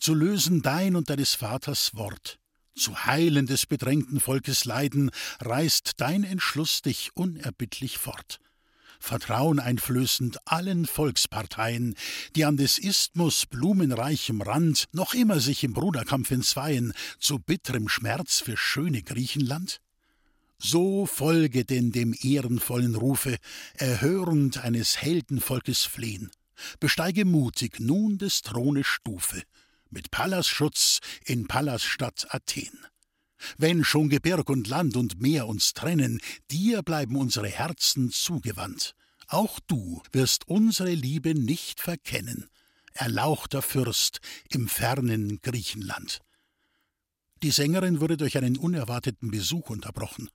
zu 0.00 0.14
lösen 0.14 0.60
dein 0.60 0.96
und 0.96 1.08
deines 1.08 1.36
Vaters 1.36 1.94
Wort. 1.94 2.40
Zu 2.74 3.04
heilen 3.04 3.46
des 3.46 3.66
bedrängten 3.66 4.18
Volkes 4.18 4.64
Leiden 4.64 5.12
reißt 5.38 5.92
dein 5.98 6.24
Entschluss 6.24 6.82
dich 6.82 7.10
unerbittlich 7.14 7.98
fort. 7.98 8.40
Vertrauen 9.00 9.58
einflößend 9.58 10.38
allen 10.44 10.86
Volksparteien, 10.86 11.96
die 12.36 12.44
an 12.44 12.56
des 12.56 12.78
Isthmus 12.78 13.46
blumenreichem 13.46 14.42
Rand 14.42 14.84
noch 14.92 15.14
immer 15.14 15.40
sich 15.40 15.64
im 15.64 15.72
Bruderkampf 15.72 16.30
entzweien, 16.30 16.92
zu 17.18 17.38
bitterem 17.38 17.88
Schmerz 17.88 18.40
für 18.40 18.56
schöne 18.56 19.02
Griechenland? 19.02 19.80
So 20.58 21.06
folge 21.06 21.64
denn 21.64 21.90
dem 21.90 22.14
ehrenvollen 22.20 22.94
Rufe, 22.94 23.38
erhörend 23.74 24.62
eines 24.62 25.00
Heldenvolkes 25.00 25.84
Flehen. 25.84 26.30
Besteige 26.78 27.24
mutig 27.24 27.80
nun 27.80 28.18
des 28.18 28.42
Thrones 28.42 28.86
Stufe, 28.86 29.42
mit 29.88 30.10
Pallasschutz 30.10 31.00
in 31.24 31.48
Pallasstadt 31.48 32.26
Athen. 32.30 32.78
Wenn 33.58 33.84
schon 33.84 34.08
Gebirg 34.08 34.48
und 34.48 34.68
Land 34.68 34.96
und 34.96 35.20
Meer 35.20 35.46
uns 35.46 35.72
trennen, 35.74 36.20
dir 36.50 36.82
bleiben 36.82 37.16
unsere 37.16 37.48
Herzen 37.48 38.10
zugewandt. 38.10 38.94
Auch 39.28 39.60
du 39.66 40.02
wirst 40.12 40.48
unsere 40.48 40.92
Liebe 40.92 41.34
nicht 41.34 41.80
verkennen, 41.80 42.48
erlauchter 42.94 43.62
Fürst 43.62 44.20
im 44.48 44.68
fernen 44.68 45.40
Griechenland. 45.40 46.20
Die 47.42 47.52
Sängerin 47.52 48.00
wurde 48.00 48.16
durch 48.16 48.36
einen 48.36 48.58
unerwarteten 48.58 49.30
Besuch 49.30 49.70
unterbrochen. 49.70 50.28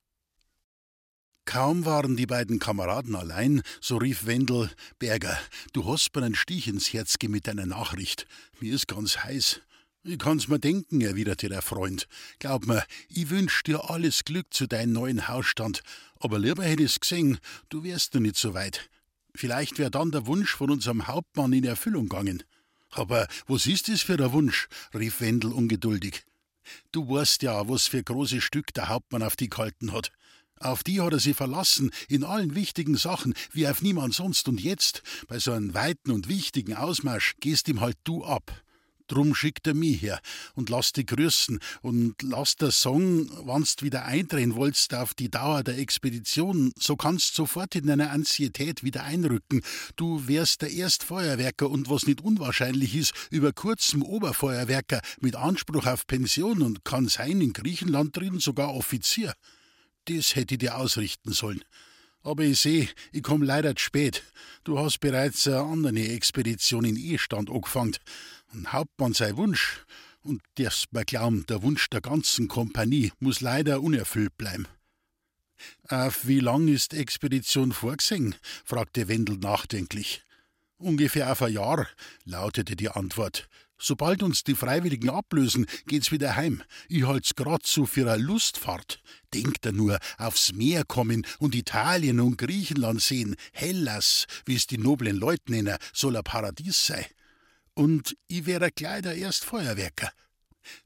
Kaum 1.45 1.85
waren 1.85 2.17
die 2.17 2.25
beiden 2.25 2.57
Kameraden 2.57 3.15
allein, 3.15 3.61
so 3.79 3.97
rief 3.97 4.25
Wendel: 4.25 4.71
Berger, 4.97 5.37
du 5.73 5.85
hast 5.85 6.15
mir 6.15 6.23
einen 6.23 6.33
Stich 6.33 6.67
ins 6.67 6.91
Herz 6.91 7.15
mit 7.27 7.45
deiner 7.45 7.67
Nachricht. 7.67 8.25
Mir 8.59 8.73
ist 8.73 8.87
ganz 8.87 9.19
heiß. 9.19 9.61
Ich 10.07 10.19
kann's 10.19 10.47
mir 10.47 10.59
denken, 10.59 11.01
erwiderte 11.01 11.49
der 11.49 11.63
Freund. 11.63 12.07
Glaub 12.37 12.67
mir, 12.67 12.85
ich 13.09 13.31
wünsch 13.31 13.63
dir 13.63 13.89
alles 13.89 14.23
Glück 14.23 14.53
zu 14.53 14.67
deinem 14.67 14.93
neuen 14.93 15.27
Hausstand, 15.27 15.81
aber 16.19 16.37
lieber 16.37 16.63
hätt 16.63 16.79
ich's 16.79 16.99
gesehen, 16.99 17.39
du 17.69 17.83
wärst 17.83 18.13
noch 18.13 18.21
nicht 18.21 18.37
so 18.37 18.53
weit. 18.53 18.91
Vielleicht 19.33 19.79
wär 19.79 19.89
dann 19.89 20.11
der 20.11 20.27
Wunsch 20.27 20.51
von 20.55 20.69
unserem 20.69 21.07
Hauptmann 21.07 21.53
in 21.53 21.63
Erfüllung 21.63 22.07
gegangen. 22.07 22.43
Aber 22.91 23.27
was 23.47 23.65
ist 23.65 23.89
das 23.89 24.03
für 24.03 24.23
ein 24.23 24.31
Wunsch? 24.31 24.67
rief 24.93 25.21
Wendel 25.21 25.51
ungeduldig. 25.51 26.23
Du 26.91 27.09
weißt 27.09 27.41
ja, 27.41 27.67
was 27.67 27.87
für 27.87 28.03
große 28.03 28.41
Stück 28.41 28.75
der 28.75 28.89
Hauptmann 28.89 29.23
auf 29.23 29.35
die 29.35 29.49
gehalten 29.49 29.91
hat. 29.91 30.11
Auf 30.59 30.83
die 30.83 31.01
hat 31.01 31.13
er 31.13 31.19
sie 31.19 31.33
verlassen, 31.33 31.89
in 32.09 32.23
allen 32.23 32.53
wichtigen 32.53 32.95
Sachen, 32.95 33.33
wie 33.53 33.67
auf 33.67 33.81
niemand 33.81 34.13
sonst. 34.13 34.47
Und 34.47 34.61
jetzt, 34.61 35.01
bei 35.27 35.39
so 35.39 35.51
einem 35.51 35.73
weiten 35.73 36.11
und 36.11 36.29
wichtigen 36.29 36.75
Ausmarsch, 36.75 37.37
gehst 37.39 37.67
ihm 37.69 37.81
halt 37.81 37.97
du 38.03 38.23
ab. 38.23 38.61
Drum 39.07 39.35
schickt 39.35 39.67
er 39.67 39.75
mich 39.75 40.01
her 40.01 40.19
und 40.55 40.69
lass 40.69 40.91
dich 40.91 41.05
grüßen 41.05 41.59
und 41.81 42.21
lass 42.23 42.55
der 42.55 42.71
Song, 42.71 43.29
wannst 43.45 43.83
wieder 43.83 44.05
eindrehen 44.05 44.55
wollst 44.55 44.93
auf 44.95 45.13
die 45.13 45.29
Dauer 45.29 45.63
der 45.63 45.77
Expedition, 45.77 46.73
so 46.79 46.95
kannst 46.95 47.35
sofort 47.35 47.75
in 47.75 47.85
deiner 47.85 48.11
Anxietät 48.11 48.83
wieder 48.83 49.03
einrücken. 49.03 49.61
Du 49.95 50.27
wärst 50.27 50.63
der 50.63 50.71
Erstfeuerwerker 50.71 51.69
und 51.69 51.89
was 51.89 52.07
nicht 52.07 52.21
unwahrscheinlich 52.21 52.95
ist, 52.95 53.13
über 53.29 53.53
kurzem 53.53 54.01
Oberfeuerwerker 54.01 55.01
mit 55.21 55.35
Anspruch 55.35 55.85
auf 55.85 56.07
Pension 56.07 56.61
und 56.63 56.83
kann 56.83 57.07
sein 57.07 57.41
in 57.41 57.53
Griechenland 57.53 58.17
drin 58.17 58.39
sogar 58.39 58.73
Offizier. 58.73 59.33
Das 60.05 60.35
hätte 60.35 60.55
ich 60.55 60.59
dir 60.59 60.77
ausrichten 60.77 61.31
sollen. 61.31 61.63
Aber 62.25 62.43
ich 62.43 62.59
sehe, 62.59 62.89
ich 63.11 63.21
komm 63.21 63.43
leider 63.43 63.75
zu 63.75 63.83
spät. 63.83 64.23
Du 64.63 64.79
hast 64.79 64.99
bereits 64.99 65.47
eine 65.47 65.59
andere 65.59 66.07
Expedition 66.07 66.83
in 66.83 66.95
Ehestand 66.95 67.51
angefangen. 67.51 67.95
Ein 68.53 68.71
Hauptmann 68.71 69.13
sei 69.13 69.35
Wunsch, 69.35 69.85
und 70.21 70.41
das 70.55 70.85
mir 70.91 71.05
glauben, 71.05 71.45
der 71.47 71.61
Wunsch 71.61 71.89
der 71.89 72.01
ganzen 72.01 72.47
Kompanie 72.47 73.11
muss 73.19 73.41
leider 73.41 73.81
unerfüllt 73.81 74.35
bleiben. 74.37 74.67
Auf 75.87 76.27
wie 76.27 76.39
lang 76.39 76.67
ist 76.67 76.91
die 76.91 76.97
Expedition 76.97 77.71
vorgesehen? 77.71 78.35
fragte 78.63 79.07
Wendel 79.07 79.37
nachdenklich. 79.37 80.23
Ungefähr 80.77 81.31
auf 81.31 81.41
ein 81.41 81.53
Jahr, 81.53 81.87
lautete 82.25 82.75
die 82.75 82.89
Antwort. 82.89 83.47
Sobald 83.77 84.23
uns 84.23 84.43
die 84.43 84.55
Freiwilligen 84.55 85.09
ablösen, 85.09 85.65
geht's 85.85 86.11
wieder 86.11 86.35
heim. 86.35 86.63
Ich 86.87 87.05
halt's 87.05 87.35
grad 87.35 87.65
so 87.65 87.85
für 87.85 88.11
eine 88.11 88.21
Lustfahrt. 88.21 89.01
Denkt 89.33 89.65
er 89.65 89.73
nur, 89.73 89.99
aufs 90.17 90.53
Meer 90.53 90.85
kommen 90.85 91.27
und 91.39 91.55
Italien 91.55 92.19
und 92.19 92.37
Griechenland 92.37 93.01
sehen. 93.01 93.35
Hellas, 93.51 94.27
wie 94.45 94.55
es 94.55 94.67
die 94.67 94.77
noblen 94.77 95.17
Leute 95.17 95.51
nennen, 95.51 95.77
soll 95.93 96.15
ein 96.15 96.23
Paradies 96.23 96.85
sein. 96.85 97.05
Und 97.75 98.17
ich 98.27 98.45
wäre 98.45 98.71
gleich 98.71 99.03
der 99.03 99.15
Erstfeuerwerker. 99.15 100.11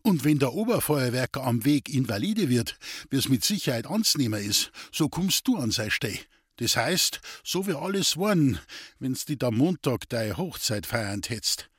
Und 0.02 0.26
wenn 0.26 0.40
der 0.40 0.54
Oberfeuerwerker 0.54 1.44
am 1.44 1.64
Weg 1.64 1.88
Invalide 1.88 2.50
wird, 2.50 2.78
wie 3.10 3.18
es 3.18 3.30
mit 3.30 3.46
Sicherheit 3.46 3.88
anzunehmen 3.88 4.44
ist, 4.44 4.72
so 4.92 5.08
kommst 5.08 5.48
du 5.48 5.58
an 5.58 5.72
sein 5.72 5.92
Steh. 5.92 6.20
Das 6.58 6.76
heißt, 6.76 7.22
so 7.44 7.68
wie 7.68 7.74
alles 7.74 8.18
waren, 8.18 8.60
wenn's 9.00 9.24
die 9.24 9.38
am 9.42 9.56
Montag 9.56 10.10
deine 10.10 10.36
Hochzeit 10.36 10.86
feiern 10.86 11.22
hättest. 11.26 11.70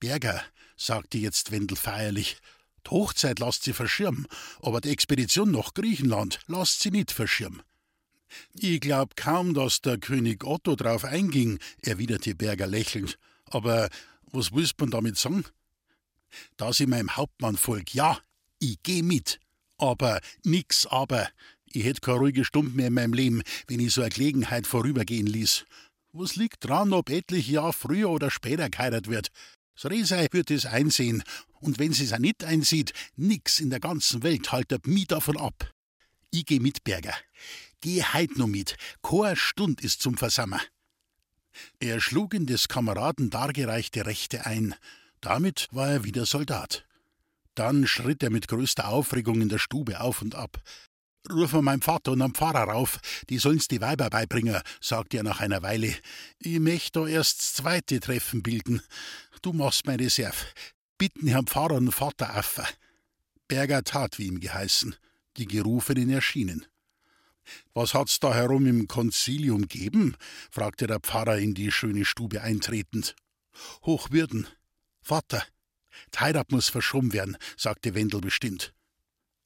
Berger, 0.00 0.42
sagte 0.76 1.18
jetzt 1.18 1.52
Wendel 1.52 1.76
feierlich, 1.76 2.38
die 2.86 2.90
Hochzeit 2.90 3.38
lasst 3.38 3.64
sie 3.64 3.72
verschirmen, 3.72 4.26
aber 4.60 4.80
die 4.80 4.90
Expedition 4.90 5.50
nach 5.50 5.74
Griechenland 5.74 6.40
lasst 6.46 6.80
sie 6.80 6.90
nicht 6.90 7.12
verschirmen. 7.12 7.62
Ich 8.54 8.80
glaub 8.80 9.16
kaum, 9.16 9.54
dass 9.54 9.80
der 9.80 9.98
König 9.98 10.44
Otto 10.44 10.74
drauf 10.74 11.04
einging, 11.04 11.58
erwiderte 11.82 12.34
Berger 12.34 12.66
lächelnd. 12.66 13.18
Aber 13.46 13.88
was 14.32 14.52
willst 14.52 14.78
man 14.80 14.90
damit 14.90 15.16
sagen? 15.16 15.44
Dass 16.56 16.80
ich 16.80 16.86
meinem 16.86 17.16
Hauptmann 17.16 17.56
folg, 17.56 17.94
ja, 17.94 18.18
ich 18.58 18.78
geh 18.82 19.02
mit. 19.02 19.40
Aber 19.78 20.20
nix 20.44 20.86
aber. 20.86 21.28
Ich 21.66 21.84
hätt 21.84 22.02
keine 22.02 22.18
ruhige 22.18 22.44
Stunde 22.44 22.74
mehr 22.74 22.88
in 22.88 22.94
meinem 22.94 23.12
Leben, 23.12 23.42
wenn 23.66 23.80
ich 23.80 23.92
so 23.92 24.00
eine 24.00 24.10
Gelegenheit 24.10 24.66
vorübergehen 24.66 25.26
ließ. 25.26 25.64
Was 26.12 26.36
liegt 26.36 26.64
dran, 26.64 26.92
ob 26.92 27.10
etliche 27.10 27.52
Jahre 27.52 27.72
früher 27.72 28.10
oder 28.10 28.30
später 28.30 28.68
geheiratet 28.70 29.08
wird? 29.08 29.28
Das 29.74 29.90
Resei 29.90 30.26
wird 30.32 30.50
es 30.50 30.66
einsehen, 30.66 31.22
und 31.60 31.78
wenn 31.78 31.92
sie 31.92 32.04
es 32.04 32.12
auch 32.12 32.18
nicht 32.18 32.42
einsieht, 32.44 32.92
nix 33.16 33.60
in 33.60 33.70
der 33.70 33.80
ganzen 33.80 34.22
Welt 34.22 34.50
haltet 34.50 34.86
mich 34.86 35.06
davon 35.06 35.36
ab. 35.36 35.72
Ich 36.30 36.46
geh 36.46 36.60
mit, 36.60 36.82
Berger. 36.84 37.14
Geh 37.80 38.02
heut 38.02 38.36
noch 38.36 38.46
mit. 38.46 38.76
Keine 39.02 39.36
Stund 39.36 39.80
ist 39.82 40.02
zum 40.02 40.16
Versammer. 40.16 40.60
Er 41.80 42.00
schlug 42.00 42.34
in 42.34 42.46
des 42.46 42.68
Kameraden 42.68 43.30
dargereichte 43.30 44.06
Rechte 44.06 44.46
ein. 44.46 44.74
Damit 45.20 45.68
war 45.72 45.90
er 45.90 46.04
wieder 46.04 46.26
Soldat. 46.26 46.84
Dann 47.54 47.86
schritt 47.86 48.22
er 48.22 48.30
mit 48.30 48.48
größter 48.48 48.88
Aufregung 48.88 49.40
in 49.40 49.48
der 49.48 49.58
Stube 49.58 50.00
auf 50.00 50.22
und 50.22 50.34
ab. 50.34 50.62
Ruf 51.30 51.52
mal 51.52 51.62
meinem 51.62 51.82
Vater 51.82 52.12
und 52.12 52.22
am 52.22 52.34
Pfarrer 52.34 52.70
rauf, 52.70 53.00
die 53.28 53.38
sollen's 53.38 53.68
die 53.68 53.80
Weiber 53.80 54.08
beibringen, 54.08 54.60
sagte 54.80 55.18
er 55.18 55.24
nach 55.24 55.40
einer 55.40 55.62
Weile. 55.62 55.94
Ich 56.38 56.58
möchte 56.60 57.00
da 57.00 57.06
erst 57.06 57.40
das 57.40 57.54
zweite 57.54 58.00
Treffen 58.00 58.42
bilden. 58.42 58.80
Du 59.42 59.52
machst 59.52 59.86
meine 59.86 60.04
Reserve. 60.04 60.36
Bitten 60.96 61.26
Herrn 61.26 61.46
Pfarrer 61.46 61.74
und 61.74 61.92
Vater 61.92 62.38
auf. 62.38 62.62
Berger 63.46 63.82
tat, 63.84 64.18
wie 64.18 64.26
ihm 64.26 64.40
geheißen. 64.40 64.94
Die 65.36 65.46
Gerufenen 65.46 66.10
erschienen. 66.10 66.66
Was 67.74 67.94
hat's 67.94 68.20
da 68.20 68.34
herum 68.34 68.66
im 68.66 68.88
Konzilium 68.88 69.62
gegeben? 69.62 70.16
fragte 70.50 70.86
der 70.86 71.00
Pfarrer 71.00 71.38
in 71.38 71.54
die 71.54 71.70
schöne 71.70 72.04
Stube 72.04 72.42
eintretend. 72.42 73.14
Hochwürden. 73.84 74.46
Vater, 75.02 75.44
Heirat 76.18 76.50
muss 76.50 76.68
verschoben 76.68 77.12
werden, 77.12 77.36
sagte 77.56 77.94
Wendel 77.94 78.20
bestimmt. 78.20 78.74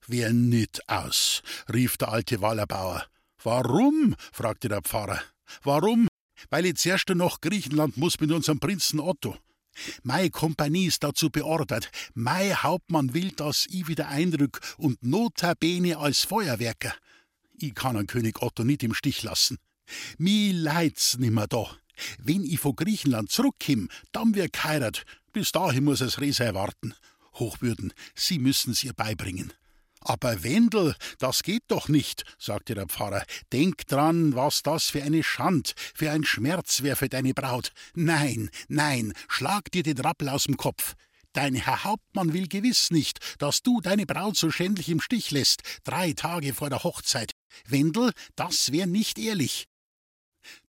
Wer 0.07 0.33
nit 0.33 0.81
aus, 0.89 1.43
rief 1.73 1.97
der 1.97 2.09
alte 2.09 2.41
Wallerbauer. 2.41 3.07
Warum? 3.43 4.15
fragte 4.33 4.69
der 4.69 4.83
Pfarrer. 4.83 5.23
Warum? 5.63 6.09
Weil 6.51 6.67
ich 6.67 6.77
zuerst 6.77 7.09
nach 7.11 7.41
Griechenland 7.41 7.97
muss 7.97 8.19
mit 8.21 8.33
unserem 8.33 8.59
Prinzen 8.59 9.01
Otto. 9.01 9.37
Mei 10.03 10.29
Kompanie 10.29 10.87
ist 10.87 11.03
dazu 11.03 11.31
beordert. 11.31 11.91
Mei 12.15 12.53
Hauptmann 12.53 13.15
will, 13.15 13.31
dass 13.31 13.67
ich 13.71 13.89
wieder 13.89 14.09
einrück 14.09 14.61
und 14.77 15.03
notabene 15.03 15.99
als 15.99 16.25
Feuerwerker. 16.25 16.95
Ich 17.63 17.77
kann 17.77 17.97
an 17.97 18.09
König 18.09 18.43
Otto 18.43 18.65
nicht 18.65 18.83
im 18.83 18.93
Stich 18.93 19.23
lassen. 19.23 19.57
Mi 20.19 20.51
leid's 20.51 21.17
nimmer 21.19 21.47
da. 21.47 21.71
Wenn 22.19 22.43
ich 22.43 22.59
von 22.59 22.75
Griechenland 22.75 23.31
zurückkomm, 23.31 23.89
dann 24.11 24.35
wir 24.35 24.49
geheirat. 24.49 25.05
Bis 25.33 25.53
dahin 25.53 25.85
muss 25.85 26.01
es 26.01 26.21
Resei 26.21 26.55
warten. 26.55 26.93
Hochwürden, 27.35 27.93
Sie 28.17 28.41
müssen's 28.41 28.83
ihr 28.83 28.95
beibringen. 28.95 29.53
Aber 30.01 30.43
Wendel, 30.43 30.97
das 31.21 31.45
geht 31.45 31.63
doch 31.69 31.89
nicht, 31.89 32.25
sagte 32.37 32.75
der 32.75 32.89
Pfarrer. 32.89 33.23
Denk 33.53 33.87
dran, 33.87 34.35
was 34.35 34.65
das 34.65 34.91
für 34.91 35.05
eine 35.05 35.23
Schand, 35.23 35.75
für 35.95 36.11
ein 36.11 36.25
Schmerz 36.25 36.83
wär 36.83 36.97
für 36.97 37.09
deine 37.09 37.33
Braut. 37.33 37.71
Nein, 37.95 38.51
nein, 38.67 39.13
schlag 39.29 39.71
dir 39.71 39.85
den 39.85 39.99
Rappel 39.99 40.29
aus 40.29 40.45
dem 40.45 40.57
Kopf. 40.57 40.97
Dein 41.33 41.55
Herr 41.55 41.85
Hauptmann 41.85 42.35
will 42.35 42.47
gewiss 42.47 42.91
nicht, 42.91 43.19
dass 43.39 43.63
du 43.63 43.81
deine 43.81 44.05
Braut 44.05 44.37
so 44.37 44.51
schändlich 44.51 44.91
im 44.91 45.01
Stich 45.01 45.31
lässt, 45.31 45.63
drei 45.83 46.13
Tage 46.13 46.53
vor 46.53 46.69
der 46.69 46.85
Hochzeit. 46.85 47.33
Wendel, 47.67 48.13
das 48.37 48.71
wär 48.73 48.87
nicht 48.87 49.19
ehrlich. 49.19 49.67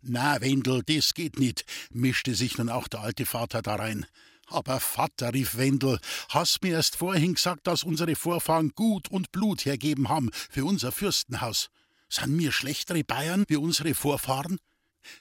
Na, 0.03 0.41
Wendel, 0.41 0.83
das 0.85 1.15
geht 1.15 1.39
nicht, 1.39 1.65
mischte 1.91 2.35
sich 2.35 2.59
nun 2.59 2.69
auch 2.69 2.87
der 2.89 3.01
alte 3.01 3.27
Vater 3.27 3.63
darein. 3.63 4.07
Aber 4.47 4.81
Vater, 4.81 5.33
rief 5.33 5.57
Wendel, 5.57 5.99
hast 6.29 6.63
mir 6.63 6.75
erst 6.75 6.97
vorhin 6.97 7.35
gesagt, 7.35 7.67
dass 7.67 7.85
unsere 7.85 8.15
Vorfahren 8.15 8.71
Gut 8.75 9.09
und 9.09 9.33
Blut 9.33 9.65
hergeben 9.65 10.09
haben 10.09 10.31
für 10.33 10.65
unser 10.65 10.93
Fürstenhaus. 10.93 11.71
Sind 12.09 12.37
mir 12.37 12.53
schlechtere 12.53 13.03
Bayern 13.03 13.45
wie 13.49 13.57
unsere 13.57 13.95
Vorfahren? 13.95 14.59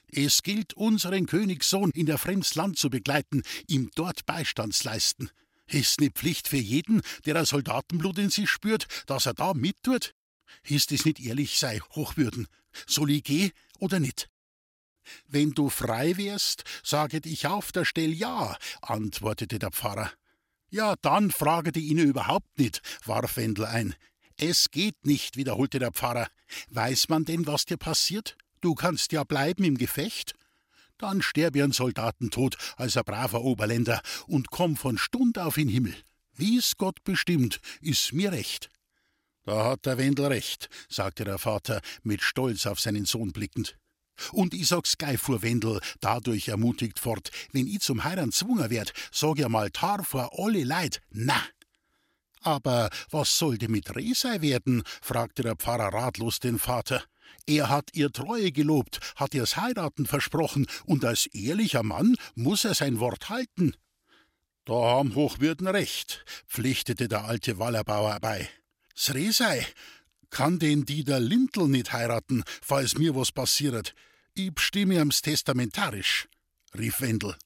Es 0.08 0.42
gilt, 0.42 0.74
unseren 0.74 1.26
Königssohn 1.26 1.90
in 1.90 2.06
der 2.06 2.18
Fremdsland 2.18 2.78
zu 2.78 2.90
begleiten, 2.90 3.42
ihm 3.66 3.90
dort 3.94 4.26
Beistand 4.26 4.82
leisten. 4.84 5.30
Ist 5.66 6.00
ne 6.00 6.10
Pflicht 6.10 6.48
für 6.48 6.58
jeden, 6.58 7.02
der 7.24 7.36
ein 7.36 7.46
Soldatenblut 7.46 8.18
in 8.18 8.30
sich 8.30 8.50
spürt, 8.50 8.86
dass 9.06 9.26
er 9.26 9.34
da 9.34 9.54
mittut? 9.54 10.14
Ist 10.64 10.92
es 10.92 11.04
nicht 11.04 11.20
ehrlich 11.20 11.58
sei, 11.58 11.80
Hochwürden? 11.94 12.46
Soll 12.86 13.10
ich 13.10 13.24
geh 13.24 13.50
oder 13.78 14.00
nicht? 14.00 14.28
Wenn 15.26 15.52
du 15.52 15.68
frei 15.68 16.16
wärst, 16.16 16.64
saget 16.84 17.26
ich 17.26 17.46
auf 17.46 17.72
der 17.72 17.84
Stell 17.84 18.12
ja, 18.12 18.56
antwortete 18.82 19.58
der 19.58 19.70
Pfarrer. 19.70 20.12
Ja, 20.70 20.94
dann 21.02 21.30
fragete 21.30 21.80
ihn 21.80 21.98
überhaupt 21.98 22.58
nicht, 22.58 22.80
warf 23.04 23.36
Wendel 23.36 23.66
ein. 23.66 23.94
Es 24.36 24.70
geht 24.70 25.04
nicht, 25.04 25.36
wiederholte 25.36 25.78
der 25.78 25.92
Pfarrer. 25.92 26.28
Weiß 26.68 27.08
man 27.08 27.24
denn, 27.24 27.46
was 27.46 27.64
dir 27.64 27.76
passiert? 27.76 28.36
Du 28.62 28.76
kannst 28.76 29.10
ja 29.12 29.24
bleiben 29.24 29.64
im 29.64 29.76
Gefecht. 29.76 30.34
Dann 30.96 31.20
sterbe 31.20 31.64
ein 31.64 31.72
Soldatentod 31.72 32.56
als 32.76 32.96
ein 32.96 33.04
braver 33.04 33.42
Oberländer 33.42 34.00
und 34.28 34.50
komm 34.50 34.76
von 34.76 34.96
Stund 34.96 35.36
auf 35.36 35.58
in 35.58 35.68
Himmel. 35.68 35.94
Wie's 36.34 36.76
Gott 36.78 37.02
bestimmt, 37.02 37.60
ist 37.80 38.12
mir 38.12 38.30
recht. 38.30 38.70
Da 39.44 39.64
hat 39.64 39.84
der 39.84 39.98
Wendel 39.98 40.26
recht, 40.26 40.68
sagte 40.88 41.24
der 41.24 41.38
Vater 41.38 41.80
mit 42.04 42.22
Stolz 42.22 42.64
auf 42.66 42.78
seinen 42.78 43.04
Sohn 43.04 43.32
blickend. 43.32 43.76
Und 44.30 44.54
ich 44.54 44.68
sag's 44.68 44.96
gleich, 44.96 45.18
fuhr 45.18 45.42
Wendel 45.42 45.80
dadurch 46.00 46.46
ermutigt 46.46 47.00
fort, 47.00 47.32
wenn 47.50 47.66
ich 47.66 47.80
zum 47.80 48.04
Heiran 48.04 48.30
zwungen 48.30 48.70
werd, 48.70 48.92
sag 49.10 49.38
ja 49.38 49.48
mal 49.48 49.70
tar 49.70 50.04
vor 50.04 50.30
alle 50.38 50.62
Leid, 50.62 51.02
na. 51.10 51.42
Aber 52.42 52.90
was 53.10 53.36
sollte 53.36 53.68
mit 53.68 53.94
Resei 53.96 54.40
werden? 54.40 54.84
fragte 55.00 55.42
der 55.42 55.56
Pfarrer 55.56 55.92
ratlos 55.92 56.38
den 56.38 56.60
Vater. 56.60 57.02
Er 57.46 57.68
hat 57.68 57.90
ihr 57.94 58.10
Treue 58.10 58.52
gelobt, 58.52 59.00
hat 59.16 59.34
ihr's 59.34 59.56
heiraten 59.56 60.06
versprochen, 60.06 60.66
und 60.84 61.04
als 61.04 61.26
ehrlicher 61.26 61.82
Mann 61.82 62.16
muss 62.34 62.64
er 62.64 62.74
sein 62.74 63.00
Wort 63.00 63.28
halten. 63.28 63.74
Da 64.64 64.74
haben 64.74 65.14
Hochwürden 65.14 65.66
recht, 65.66 66.24
pflichtete 66.46 67.08
der 67.08 67.24
alte 67.24 67.58
Wallerbauer 67.58 68.18
bei. 68.20 68.48
Sresei, 68.94 69.66
kann 70.30 70.58
den 70.58 70.84
die 70.84 71.04
der 71.04 71.20
Lindl 71.20 71.68
nicht 71.68 71.92
heiraten, 71.92 72.44
falls 72.62 72.96
mir 72.96 73.14
was 73.14 73.32
passiert. 73.32 73.94
Ich 74.34 74.54
bestimme 74.54 75.00
am's 75.00 75.20
testamentarisch, 75.20 76.28
rief 76.78 77.00
Wendel. 77.00 77.36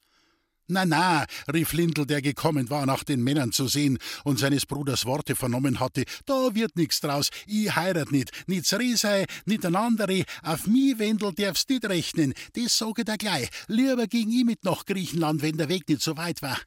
Na, 0.69 0.85
na, 0.85 1.25
rief 1.53 1.73
Lindl, 1.73 2.07
der 2.07 2.21
gekommen 2.21 2.71
war, 2.71 2.87
nach 2.87 3.05
den 3.05 3.23
Männern 3.23 3.53
zu 3.53 3.69
sehen 3.69 3.99
und 4.25 4.41
seines 4.41 4.67
Bruders 4.67 5.07
Worte 5.07 5.37
vernommen 5.37 5.79
hatte, 5.79 6.05
da 6.25 6.55
wird 6.57 6.75
nix 6.75 7.01
draus, 7.01 7.31
ich 7.47 7.75
heirat 7.77 8.11
nit 8.11 8.33
Sresei, 8.67 9.27
nit 9.45 9.65
ein 9.65 9.77
andere, 9.77 10.25
auf 10.43 10.67
mi, 10.67 10.99
Wendel, 10.99 11.33
darfst 11.33 11.71
nit 11.71 11.85
rechnen, 11.85 12.35
das 12.55 12.77
sage 12.77 13.05
der 13.05 13.17
gleich, 13.17 13.49
lieber 13.69 14.09
ging 14.09 14.33
ich 14.33 14.45
mit 14.45 14.65
nach 14.65 14.85
Griechenland, 14.85 15.41
wenn 15.41 15.57
der 15.57 15.69
Weg 15.69 15.89
nicht 15.89 16.03
so 16.03 16.17
weit 16.17 16.43
war. 16.43 16.59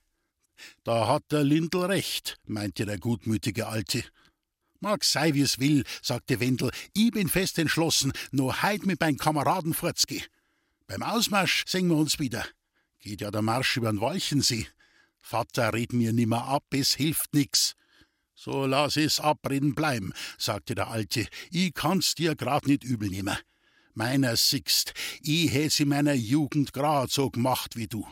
Da 0.85 1.07
hat 1.07 1.23
der 1.31 1.43
Lindl 1.43 1.83
recht, 1.85 2.37
meinte 2.45 2.85
der 2.85 2.99
gutmütige 2.99 3.67
Alte. 3.67 4.05
Mag 4.79 5.03
sei, 5.03 5.33
wie's 5.33 5.59
will, 5.59 5.83
sagte 6.01 6.39
Wendel, 6.39 6.71
ich 6.93 7.11
bin 7.11 7.27
fest 7.27 7.59
entschlossen, 7.59 8.13
nur 8.31 8.63
heut 8.63 8.85
mit 8.85 9.01
meinen 9.01 9.17
Kameraden 9.17 9.73
fortzgeh. 9.73 10.23
Beim 10.87 11.03
Ausmarsch 11.03 11.65
sehen 11.67 11.89
wir 11.89 11.97
uns 11.97 12.17
wieder. 12.17 12.45
Geht 12.99 13.21
ja 13.21 13.31
der 13.31 13.41
Marsch 13.41 13.77
übern 13.77 14.01
Walchensee. 14.01 14.67
Vater, 15.21 15.73
red 15.73 15.93
mir 15.93 16.13
nimmer 16.13 16.45
ab, 16.45 16.65
es 16.71 16.95
hilft 16.95 17.33
nix. 17.33 17.75
So 18.35 18.65
lass 18.65 18.97
es 18.97 19.19
abreden 19.19 19.75
bleiben, 19.75 20.13
sagte 20.37 20.75
der 20.75 20.89
Alte. 20.89 21.27
Ich 21.51 21.73
kann's 21.73 22.15
dir 22.15 22.35
grad 22.35 22.67
nicht 22.67 22.83
übel 22.83 23.09
nehmen. 23.09 23.37
Meiner 23.93 24.37
sickst, 24.37 24.93
ich 25.21 25.51
hätt's 25.51 25.79
in 25.79 25.89
meiner 25.89 26.13
Jugend 26.13 26.71
grad 26.73 27.11
so 27.11 27.29
gemacht 27.29 27.75
wie 27.75 27.87
du. 27.87 28.07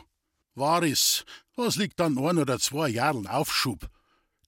War 0.54 0.82
es, 0.82 1.24
was 1.54 1.76
liegt 1.76 2.00
an 2.00 2.18
ein 2.18 2.38
oder 2.38 2.58
zwei 2.58 2.88
Jahren 2.88 3.26
Aufschub? 3.26 3.88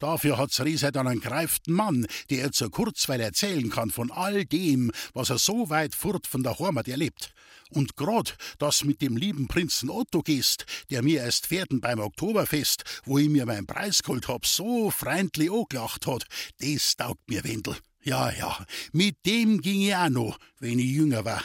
Dafür 0.00 0.38
hat's 0.38 0.60
Riese 0.64 0.92
dann 0.92 1.06
einen 1.06 1.20
greiften 1.20 1.74
Mann, 1.74 2.06
der 2.30 2.40
er 2.44 2.52
zur 2.52 2.70
Kurzweil 2.70 3.20
erzählen 3.20 3.68
kann 3.68 3.90
von 3.90 4.10
all 4.10 4.46
dem, 4.46 4.90
was 5.12 5.28
er 5.28 5.38
so 5.38 5.68
weit 5.68 5.94
fort 5.94 6.26
von 6.26 6.42
der 6.42 6.58
Heimat 6.58 6.88
erlebt. 6.88 7.34
Und 7.68 7.96
grad 7.96 8.36
das 8.58 8.82
mit 8.82 9.02
dem 9.02 9.18
lieben 9.18 9.46
Prinzen 9.46 9.90
Otto 9.90 10.22
gehst, 10.22 10.64
der 10.88 11.02
mir 11.02 11.20
erst 11.20 11.48
Pferden 11.48 11.82
beim 11.82 12.00
Oktoberfest, 12.00 12.82
wo 13.04 13.18
ich 13.18 13.28
mir 13.28 13.44
meinen 13.44 13.66
Preis 13.66 14.02
geholt 14.02 14.26
hab, 14.26 14.46
so 14.46 14.90
freundlich 14.90 15.52
angelacht 15.52 16.06
hat, 16.06 16.24
das 16.58 16.96
taugt 16.96 17.28
mir 17.28 17.44
Wendel. 17.44 17.76
Ja, 18.02 18.32
ja, 18.32 18.64
mit 18.92 19.16
dem 19.26 19.60
ging 19.60 19.82
ich 19.82 19.94
auch 19.94 20.08
noch, 20.08 20.38
wenn 20.58 20.78
ich 20.78 20.86
jünger 20.86 21.26
war. 21.26 21.44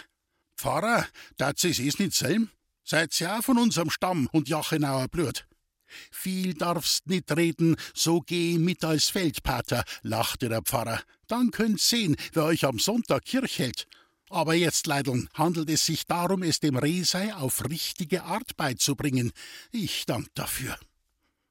Pfarrer, 0.57 1.05
dat 1.35 1.61
es 1.61 1.77
es 1.77 1.99
nicht 1.99 2.13
selm? 2.13 2.49
Seid 2.85 3.19
ihr 3.19 3.37
auch 3.37 3.43
von 3.43 3.57
unserem 3.57 3.89
Stamm 3.89 4.29
und 4.31 4.47
Jachenauer 4.47 5.09
Blut? 5.09 5.45
Viel 6.11 6.53
darfst 6.53 7.07
nicht 7.07 7.35
reden, 7.35 7.75
so 7.93 8.21
geh 8.21 8.57
mit 8.57 8.83
als 8.83 9.09
Feldpater, 9.09 9.83
lachte 10.01 10.49
der 10.49 10.61
Pfarrer. 10.61 11.01
Dann 11.27 11.51
könnt's 11.51 11.89
sehen, 11.89 12.15
wer 12.33 12.45
euch 12.45 12.65
am 12.65 12.79
Sonntag 12.79 13.25
Kirch 13.25 13.59
hält. 13.59 13.87
Aber 14.29 14.53
jetzt, 14.53 14.87
Leideln, 14.87 15.29
handelt 15.33 15.69
es 15.69 15.85
sich 15.85 16.05
darum, 16.05 16.43
es 16.43 16.59
dem 16.59 16.75
Resei 16.75 17.33
auf 17.33 17.69
richtige 17.69 18.23
Art 18.23 18.57
beizubringen. 18.57 19.31
Ich 19.71 20.05
dank 20.05 20.27
dafür. 20.33 20.77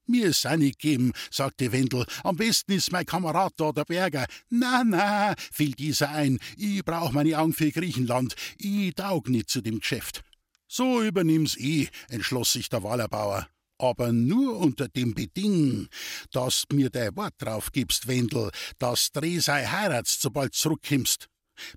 Mir 0.07 0.27
ist 0.27 0.45
nicht 0.45 0.81
geben, 0.81 1.13
sagte 1.31 1.73
Wendel. 1.73 2.05
Am 2.25 2.37
besten 2.37 2.73
ist 2.73 2.93
mein 2.93 3.07
Kamerad 3.07 3.55
da, 3.57 3.73
der 3.73 3.87
Berger. 3.87 4.27
Na, 4.51 4.85
na, 4.85 5.35
fiel 5.39 5.73
dieser 5.73 6.11
ein. 6.11 6.39
Ich 6.59 6.85
brauch 6.85 7.13
meine 7.13 7.39
Augen 7.39 7.55
für 7.55 7.71
Griechenland. 7.71 8.35
Ich 8.59 8.95
taug 8.95 9.31
nicht 9.31 9.49
zu 9.49 9.63
dem 9.63 9.81
Geschäft. 9.81 10.23
So 10.69 11.01
übernimm's 11.01 11.57
ich, 11.57 11.91
entschloss 12.09 12.53
sich 12.53 12.69
der 12.69 12.83
Wallerbauer 12.83 13.49
aber 13.79 14.13
nur 14.13 14.59
unter 14.59 14.89
dem 14.89 15.15
Beding, 15.15 15.89
dass 16.31 16.65
mir 16.73 16.91
dein 16.91 17.17
Wort 17.17 17.35
drauf 17.39 17.73
gibst, 17.73 18.07
Wendel, 18.07 18.51
dass 18.79 19.11
Dresei 19.13 19.67
heiratst, 19.67 20.21
sobald 20.21 20.55
zurückkimmst. 20.55 21.29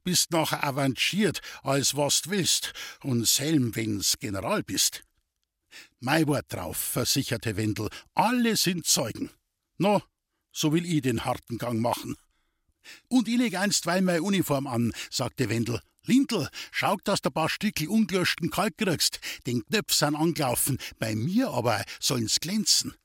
Bist 0.04 0.32
nachher 0.32 0.64
avanciert, 0.64 1.42
als 1.62 1.96
was 1.96 2.24
du 2.24 2.32
willst, 2.32 2.74
und 3.04 3.28
selm, 3.28 3.76
wenn's 3.76 4.18
General 4.20 4.64
bist. 4.64 5.04
Mein 6.00 6.28
Wort 6.28 6.46
drauf, 6.50 6.78
versicherte 6.78 7.58
Wendel, 7.58 7.90
alle 8.14 8.56
sind 8.58 8.86
Zeugen. 8.86 9.30
No, 9.78 10.02
so 10.52 10.74
will 10.74 10.86
ich 10.86 11.02
den 11.02 11.26
harten 11.26 11.58
Gang 11.58 11.80
machen. 11.80 12.16
Und 13.10 13.28
ich 13.28 13.38
leg 13.38 13.56
einstweilen 13.56 14.06
meine 14.06 14.24
Uniform 14.24 14.66
an, 14.66 14.94
sagte 15.10 15.50
Wendel, 15.50 15.82
Lindl, 16.08 16.50
schau, 16.72 16.98
dass 17.04 17.22
du 17.22 17.30
ein 17.30 17.34
paar 17.34 17.50
Stückel 17.50 17.88
ungelöschten 17.88 18.50
Kalk 18.50 18.78
kriegst. 18.78 19.20
Den 19.46 19.63
Knöpf 19.65 19.93
sind 19.93 20.15
angelaufen, 20.15 20.78
bei 21.00 21.15
mir 21.15 21.50
aber 21.50 21.84
sollen's 22.00 22.39
glänzen. 22.39 22.96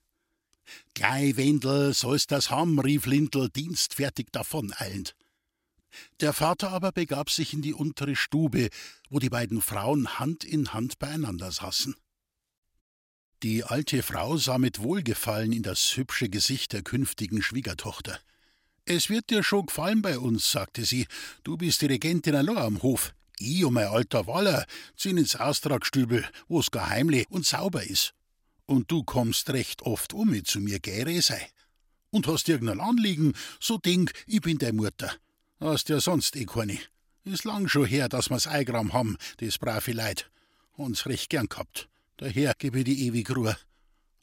Gleich, 0.94 1.36
Wendel, 1.36 1.92
sollst 1.92 2.30
das 2.30 2.50
haben, 2.50 2.78
rief 2.78 3.06
Lindl 3.06 3.48
dienstfertig 3.50 4.28
davoneilend. 4.32 5.14
Der 6.20 6.32
Vater 6.32 6.70
aber 6.70 6.92
begab 6.92 7.30
sich 7.30 7.52
in 7.52 7.60
die 7.60 7.74
untere 7.74 8.16
Stube, 8.16 8.70
wo 9.10 9.18
die 9.18 9.28
beiden 9.28 9.60
Frauen 9.60 10.18
Hand 10.18 10.44
in 10.44 10.72
Hand 10.72 10.98
beieinander 10.98 11.52
saßen. 11.52 11.94
Die 13.42 13.64
alte 13.64 14.02
Frau 14.02 14.36
sah 14.36 14.58
mit 14.58 14.78
Wohlgefallen 14.78 15.52
in 15.52 15.64
das 15.64 15.96
hübsche 15.96 16.28
Gesicht 16.28 16.72
der 16.72 16.82
künftigen 16.82 17.42
Schwiegertochter. 17.42 18.20
Es 18.84 19.08
wird 19.08 19.30
dir 19.30 19.44
schon 19.44 19.66
gefallen 19.66 20.02
bei 20.02 20.18
uns, 20.18 20.50
sagte 20.50 20.84
sie. 20.84 21.06
Du 21.44 21.56
bist 21.56 21.82
die 21.82 21.86
Regentin 21.86 22.34
allein 22.34 22.58
am 22.58 22.82
Hof. 22.82 23.14
Ich 23.38 23.64
und 23.64 23.74
mein 23.74 23.86
alter 23.86 24.26
Waller 24.26 24.66
ziehen 24.96 25.18
ins 25.18 25.36
Austragstübel, 25.36 26.28
wo's 26.48 26.70
geheimlich 26.70 27.26
und 27.30 27.46
sauber 27.46 27.84
ist. 27.84 28.14
Und 28.66 28.90
du 28.90 29.04
kommst 29.04 29.50
recht 29.50 29.82
oft 29.82 30.12
um 30.12 30.30
mit 30.30 30.46
zu 30.46 30.60
mir, 30.60 30.80
gäre 30.80 31.20
sei. 31.22 31.48
Und 32.10 32.26
hast 32.26 32.48
irgendein 32.48 32.80
Anliegen, 32.80 33.34
so 33.60 33.78
denk, 33.78 34.12
ich 34.26 34.40
bin 34.40 34.58
deine 34.58 34.74
Mutter. 34.74 35.12
Hast 35.60 35.88
ja 35.88 36.00
sonst 36.00 36.36
eh 36.36 36.44
keine. 36.44 36.78
Ist 37.24 37.44
lang 37.44 37.68
schon 37.68 37.86
her, 37.86 38.08
dass 38.08 38.30
wir's 38.30 38.48
Eigram 38.48 38.92
haben, 38.92 39.16
das 39.38 39.58
brave 39.58 39.92
Leid. 39.92 40.28
Uns 40.72 41.06
recht 41.06 41.30
gern 41.30 41.48
gehabt. 41.48 41.88
Daher 42.16 42.54
gebe 42.58 42.82
die 42.82 43.06
ewig 43.06 43.34
Ruhe. 43.34 43.56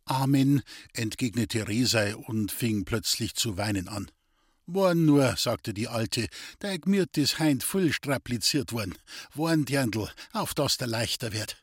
Amen, 0.04 0.64
entgegnete 0.94 1.68
Resei 1.68 2.16
und 2.16 2.52
fing 2.52 2.84
plötzlich 2.84 3.36
zu 3.36 3.58
weinen 3.58 3.88
an. 3.88 4.12
Warn 4.72 5.06
nur, 5.06 5.36
sagte 5.36 5.74
die 5.74 5.88
Alte, 5.88 6.28
dein 6.60 6.80
Gmirt 6.82 7.18
ist 7.18 7.40
heint 7.40 7.64
voll 7.64 7.92
strapliziert 7.92 8.72
worden. 8.72 8.96
Warn, 9.34 9.66
Dirndl, 9.66 10.08
auf 10.32 10.54
dass 10.54 10.78
der 10.78 10.86
leichter 10.86 11.34
wird. 11.34 11.58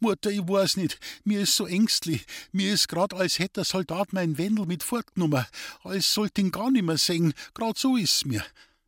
Mutter, 0.00 0.30
ich 0.30 0.40
weiß 0.40 0.78
nicht, 0.78 0.98
mir 1.22 1.42
ist 1.42 1.54
so 1.54 1.66
ängstlich. 1.66 2.26
Mir 2.50 2.74
ist 2.74 2.88
grad, 2.88 3.14
als 3.14 3.38
hätte 3.38 3.60
der 3.60 3.64
Soldat 3.64 4.12
mein 4.12 4.36
Wendel 4.36 4.66
mit 4.66 4.82
fortgenommen. 4.82 5.46
Als 5.84 6.12
sollt 6.12 6.36
ihn 6.38 6.50
gar 6.50 6.72
nimmer 6.72 6.98
sehen. 6.98 7.34
Grad 7.52 7.78
so 7.78 7.96
ist's 7.96 8.24
mir. 8.24 8.44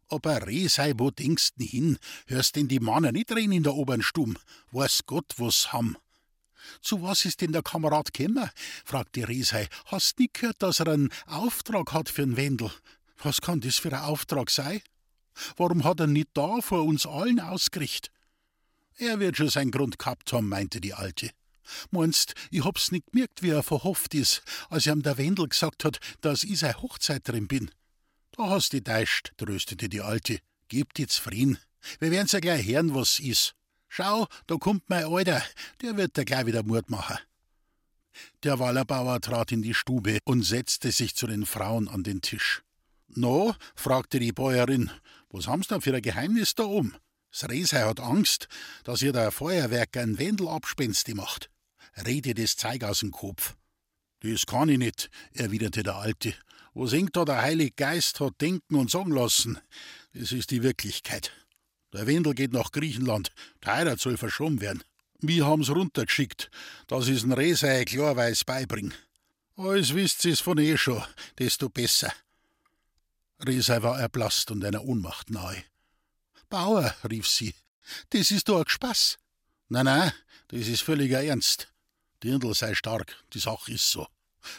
Aber 0.09 0.45
Resei, 0.45 0.95
wo 0.97 1.13
denkst 1.13 1.51
du 1.57 1.65
hin? 1.65 1.99
Hörst 2.27 2.57
denn 2.57 2.67
die 2.67 2.81
Männer 2.81 3.13
nicht 3.13 3.31
reden 3.31 3.53
in 3.53 3.63
der 3.63 3.75
oberen 3.75 4.03
Stube? 4.03 4.41
Weiß 4.73 5.03
Gott, 5.07 5.35
was 5.37 5.73
ham. 5.73 5.97
Zu 6.81 7.03
was 7.03 7.25
ist 7.25 7.41
denn 7.43 7.53
der 7.53 7.63
Kamerad 7.63 8.13
gekommen? 8.13 8.51
fragte 8.85 9.29
Resei. 9.29 9.69
Hast 9.85 10.19
nie 10.19 10.31
gehört, 10.33 10.63
dass 10.63 10.81
er 10.81 10.89
einen 10.89 11.11
Auftrag 11.27 11.93
hat 11.93 12.09
für 12.09 12.23
den 12.23 12.37
Wendel? 12.37 12.73
Was 13.23 13.41
kann 13.41 13.61
das 13.61 13.77
für 13.77 13.93
ein 13.93 14.05
Auftrag 14.05 14.51
sein? 14.51 14.81
Warum 15.57 15.85
hat 15.85 16.01
er 16.01 16.07
nicht 16.07 16.29
da 16.35 16.61
vor 16.61 16.85
uns 16.85 17.07
allen 17.07 17.41
ausgerichtet? 17.41 18.13
Er 18.99 19.21
wird 19.21 19.37
schon 19.37 19.51
seinen 19.51 19.71
Grund 19.71 19.99
gehabt 19.99 20.33
haben, 20.33 20.49
meinte 20.49 20.81
die 20.81 20.95
Alte. 20.95 21.31
Meinst, 21.91 22.35
ich 22.51 22.65
hab's 22.65 22.93
nicht 22.93 23.07
gemerkt, 23.13 23.43
wie 23.43 23.51
er 23.51 23.63
verhofft 23.63 24.15
ist, 24.15 24.43
als 24.71 24.87
ihm 24.87 25.03
der 25.03 25.19
Wendel 25.19 25.49
gesagt 25.49 25.85
hat, 25.85 25.99
dass 26.21 26.45
ich 26.45 26.61
seine 26.61 26.81
Hochzeiterin 26.81 27.49
bin. 27.49 27.71
Da 28.33 28.49
hast 28.49 28.73
du 28.73 28.83
täuscht, 28.83 29.33
tröstete 29.37 29.89
die 29.89 30.01
Alte. 30.01 30.39
Gib 30.69 30.95
dir 30.95 31.09
zufrieden. 31.09 31.59
Wir 31.99 32.11
werden's 32.11 32.33
ja 32.33 32.41
gleich 32.41 32.67
hören, 32.67 32.95
was 32.95 33.19
is. 33.19 33.55
Schau, 33.89 34.27
da 34.47 34.57
kommt 34.57 34.89
mein 34.89 35.05
Alter, 35.05 35.43
der 35.83 35.97
wird 35.97 36.17
dir 36.17 36.25
gleich 36.25 36.47
wieder 36.47 36.63
Mut 36.63 36.91
machen. 36.91 37.19
Der 38.43 38.59
Wallerbauer 38.59 39.21
trat 39.21 39.53
in 39.53 39.63
die 39.63 39.75
Stube 39.75 40.19
und 40.25 40.43
setzte 40.43 40.91
sich 40.91 41.15
zu 41.15 41.27
den 41.27 41.47
Frauen 41.47 41.89
an 41.89 42.03
den 42.03 42.23
Tisch. 42.23 42.63
No, 43.09 43.55
fragte 43.75 44.19
die 44.19 44.33
Bäuerin, 44.33 44.91
was 45.31 45.47
haben's 45.47 45.69
da 45.69 45.81
für 45.81 45.95
ein 45.95 46.03
Geheimnis 46.03 46.55
da 46.55 46.65
oben? 46.65 46.95
Das 47.31 47.49
Resei 47.49 47.83
hat 47.83 48.01
Angst, 48.01 48.49
dass 48.85 49.03
ihr 49.03 49.13
der 49.13 49.31
Feuerwerker 49.31 50.01
ein 50.01 50.19
Wendel 50.19 50.49
abspensti 50.49 51.15
macht. 51.15 51.51
Rede 52.07 52.35
das 52.35 52.57
Zeug 52.57 52.83
aus 52.85 53.01
dem 53.01 53.11
Kopf. 53.11 53.57
Das 54.21 54.47
kann 54.47 54.69
ich 54.69 54.79
nicht, 54.79 55.11
erwiderte 55.33 55.83
der 55.83 55.97
Alte. 55.97 56.35
Was 56.75 56.93
hängt 56.93 57.17
da 57.17 57.25
der 57.25 57.43
Heilige 57.43 57.73
Geist 57.73 58.21
hat 58.21 58.41
denken 58.41 58.75
und 58.75 58.91
sagen 58.91 59.13
lassen? 59.13 59.59
Das 60.13 60.33
ist 60.33 60.51
die 60.51 60.63
Wirklichkeit. 60.63 61.33
Der 61.93 62.07
Wendel 62.07 62.35
geht 62.35 62.53
nach 62.53 62.73
Griechenland, 62.73 63.33
der 63.65 63.75
Heirat 63.75 64.01
soll 64.01 64.17
verschoben 64.17 64.61
werden. 64.61 64.85
Wir 65.21 65.47
haben's 65.47 65.71
runtergeschickt, 65.71 66.51
dass 66.87 67.09
ich's 67.09 67.25
n 67.25 67.33
Resei 67.33 67.85
klarweis 67.85 68.45
beibring. 68.45 68.93
Alles 69.57 69.95
wisst 69.95 70.25
ihr's 70.27 70.41
von 70.41 70.59
eh 70.59 70.77
schon, 70.77 71.03
desto 71.39 71.71
besser. 71.71 72.13
Resei 73.45 73.83
war 73.83 74.01
erblasst 74.01 74.51
und 74.51 74.65
einer 74.65 74.85
Ohnmacht 74.85 75.31
nahe. 75.31 75.63
Bauer, 76.49 76.95
rief 77.09 77.27
sie, 77.27 77.55
das 78.11 78.31
ist 78.31 78.49
doch 78.49 78.61
ein 78.61 78.69
Spaß. 78.69 79.19
Nein, 79.69 79.85
nein, 79.85 80.13
das 80.49 80.69
ist 80.69 80.83
völliger 80.83 81.23
Ernst. 81.23 81.73
Dirndl 82.23 82.55
sei 82.55 82.75
stark, 82.75 83.17
die 83.35 83.39
Sache 83.39 83.73
ist 83.73 83.91
so. 83.91 84.07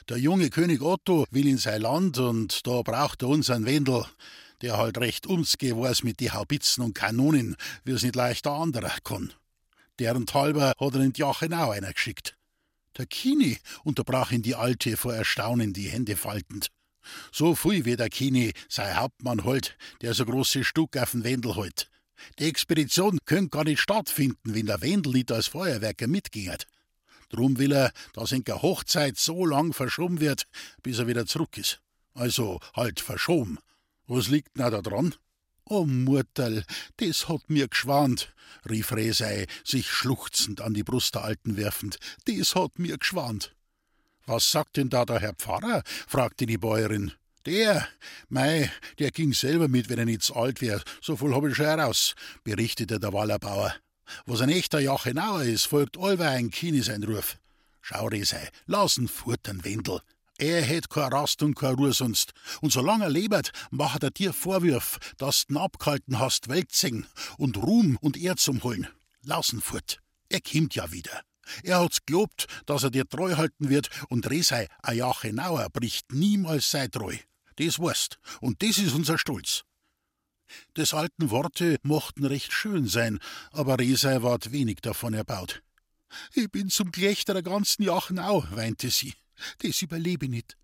Der 0.09 0.17
junge 0.17 0.49
König 0.49 0.81
Otto 0.81 1.25
will 1.31 1.47
in 1.47 1.57
sein 1.57 1.81
Land 1.81 2.17
und 2.17 2.67
da 2.67 2.81
braucht 2.81 3.23
er 3.23 3.29
unseren 3.29 3.65
Wendel, 3.65 4.05
der 4.61 4.77
halt 4.77 4.97
recht 4.97 5.27
umsgehen 5.27 5.79
weiß 5.79 6.03
mit 6.03 6.19
die 6.19 6.31
Haubitzen 6.31 6.83
und 6.83 6.93
Kanonen, 6.93 7.55
wie 7.83 7.91
es 7.91 8.03
nicht 8.03 8.15
leicht 8.15 8.45
der 8.45 8.53
anderer 8.53 8.97
kann. 9.03 9.33
Deren 9.99 10.25
halber 10.31 10.73
hat 10.77 10.95
er 10.95 11.01
in 11.01 11.13
die 11.13 11.21
Jachenau 11.21 11.71
einer 11.71 11.93
geschickt. 11.93 12.35
Der 12.97 13.05
Kini, 13.05 13.57
unterbrach 13.83 14.31
ihn 14.31 14.41
die 14.41 14.55
Alte 14.55 14.97
vor 14.97 15.13
Erstaunen 15.13 15.73
die 15.73 15.89
Hände 15.89 16.17
faltend. 16.17 16.69
So 17.31 17.55
viel 17.55 17.85
wie 17.85 17.95
der 17.95 18.09
Kini 18.09 18.53
sei 18.69 18.93
Hauptmann 18.93 19.43
holt, 19.43 19.77
der 20.01 20.13
so 20.13 20.25
große 20.25 20.63
Stück 20.63 20.97
auf 20.97 21.11
den 21.11 21.23
Wendel 21.23 21.55
holt. 21.55 21.89
Die 22.39 22.45
Expedition 22.45 23.19
könnt 23.25 23.51
gar 23.51 23.63
nicht 23.63 23.79
stattfinden, 23.79 24.53
wenn 24.53 24.65
der 24.65 24.81
Wendel 24.81 25.13
nicht 25.13 25.31
als 25.31 25.47
Feuerwerker 25.47 26.07
mitgingert. 26.07 26.65
Drum 27.29 27.57
will 27.57 27.73
er, 27.73 27.91
dass 28.13 28.31
in 28.31 28.43
der 28.43 28.61
Hochzeit 28.61 29.17
so 29.17 29.45
lang 29.45 29.73
verschoben 29.73 30.19
wird, 30.19 30.43
bis 30.81 30.99
er 30.99 31.07
wieder 31.07 31.25
zurück 31.25 31.57
ist. 31.57 31.81
Also 32.13 32.59
halt 32.73 32.99
verschoben. 32.99 33.59
Was 34.07 34.29
liegt 34.29 34.57
denn 34.57 34.71
da 34.71 34.81
dran? 34.81 35.13
Oh 35.65 35.85
Murterl, 35.85 36.63
das 36.95 37.27
hat 37.27 37.49
mir 37.49 37.67
geschwant, 37.67 38.33
rief 38.69 38.93
Resei, 38.93 39.47
sich 39.65 39.89
schluchzend 39.89 40.61
an 40.61 40.73
die 40.73 40.83
Brust 40.83 41.15
der 41.15 41.25
Alten 41.25 41.57
werfend. 41.57 41.97
Das 42.25 42.55
hat 42.55 42.79
mir 42.79 42.97
geschwant. 42.97 43.53
Was 44.27 44.51
sagt 44.51 44.75
denn 44.75 44.89
da 44.89 45.05
der 45.05 45.21
Herr 45.21 45.33
Pfarrer? 45.33 45.83
fragte 46.05 46.45
die 46.45 46.57
Bäuerin. 46.57 47.13
Der, 47.45 47.87
mei, 48.27 48.69
der 48.99 49.11
ging 49.11 49.31
selber 49.31 49.69
mit, 49.69 49.87
wenn 49.87 49.99
er 49.99 50.05
nicht 50.05 50.21
zu 50.21 50.35
alt 50.35 50.59
wär. 50.61 50.81
So 51.01 51.15
viel 51.15 51.33
hab 51.33 51.45
ich 51.45 51.55
schon 51.55 51.65
heraus, 51.65 52.13
berichtete 52.43 52.99
der 52.99 53.13
Wallerbauer. 53.13 53.73
Was 54.25 54.41
ein 54.41 54.49
echter 54.49 54.81
Jachenauer 54.81 55.43
ist, 55.43 55.67
folgt 55.67 55.97
allweil 55.97 56.37
ein 56.37 56.49
Kini 56.49 56.81
sein 56.81 57.03
Ruf. 57.03 57.37
Schau, 57.81 58.07
Resei, 58.07 58.49
lassen 58.65 59.07
fort 59.07 59.47
Wendel. 59.63 60.01
Er 60.37 60.61
hätt 60.61 60.89
kein 60.89 61.13
Rast 61.13 61.41
und 61.41 61.55
kein 61.55 61.75
Ruhe 61.75 61.93
sonst. 61.93 62.33
Und 62.59 62.73
solange 62.73 63.05
er 63.05 63.09
lebet, 63.09 63.51
macht 63.71 64.03
er 64.03 64.11
dir 64.11 64.33
Vorwürf, 64.33 64.99
dass 65.17 65.45
du 65.47 65.57
abgehalten 65.57 66.19
hast, 66.19 66.49
Welt 66.49 66.73
singen 66.73 67.07
und 67.37 67.55
Ruhm 67.55 67.97
und 68.01 68.17
Ehr 68.17 68.35
zum 68.35 68.61
holen. 68.61 68.89
Lassen 69.23 69.61
fort. 69.61 70.01
Er 70.27 70.41
kimmt 70.41 70.75
ja 70.75 70.91
wieder. 70.91 71.21
Er 71.63 71.79
hat's 71.79 72.05
gelobt, 72.05 72.47
dass 72.65 72.83
er 72.83 72.91
dir 72.91 73.07
treu 73.07 73.36
halten 73.36 73.69
wird 73.69 73.89
und 74.10 74.29
Resei, 74.29 74.67
Jachenauer, 74.91 75.69
bricht 75.69 76.12
niemals 76.12 76.71
sei 76.71 76.88
treu. 76.88 77.15
Das 77.57 77.79
weißt. 77.79 78.19
Und 78.41 78.62
das 78.62 78.77
ist 78.77 78.93
unser 78.93 79.17
Stolz. 79.17 79.63
Des 80.75 80.93
alten 80.93 81.29
Worte 81.29 81.77
mochten 81.83 82.25
recht 82.25 82.53
schön 82.53 82.88
sein, 82.88 83.19
aber 83.51 83.79
Resei 83.79 84.21
ward 84.21 84.51
wenig 84.51 84.77
davon 84.81 85.13
erbaut. 85.13 85.62
Ich 86.33 86.49
bin 86.49 86.69
zum 86.69 86.91
Gelächter 86.91 87.33
der 87.33 87.43
ganzen 87.43 87.83
Jachenau, 87.83 88.45
weinte 88.51 88.89
sie. 88.89 89.13
Das 89.60 89.81
überlebe 89.81 90.25
ich 90.25 90.31
nicht. 90.31 90.57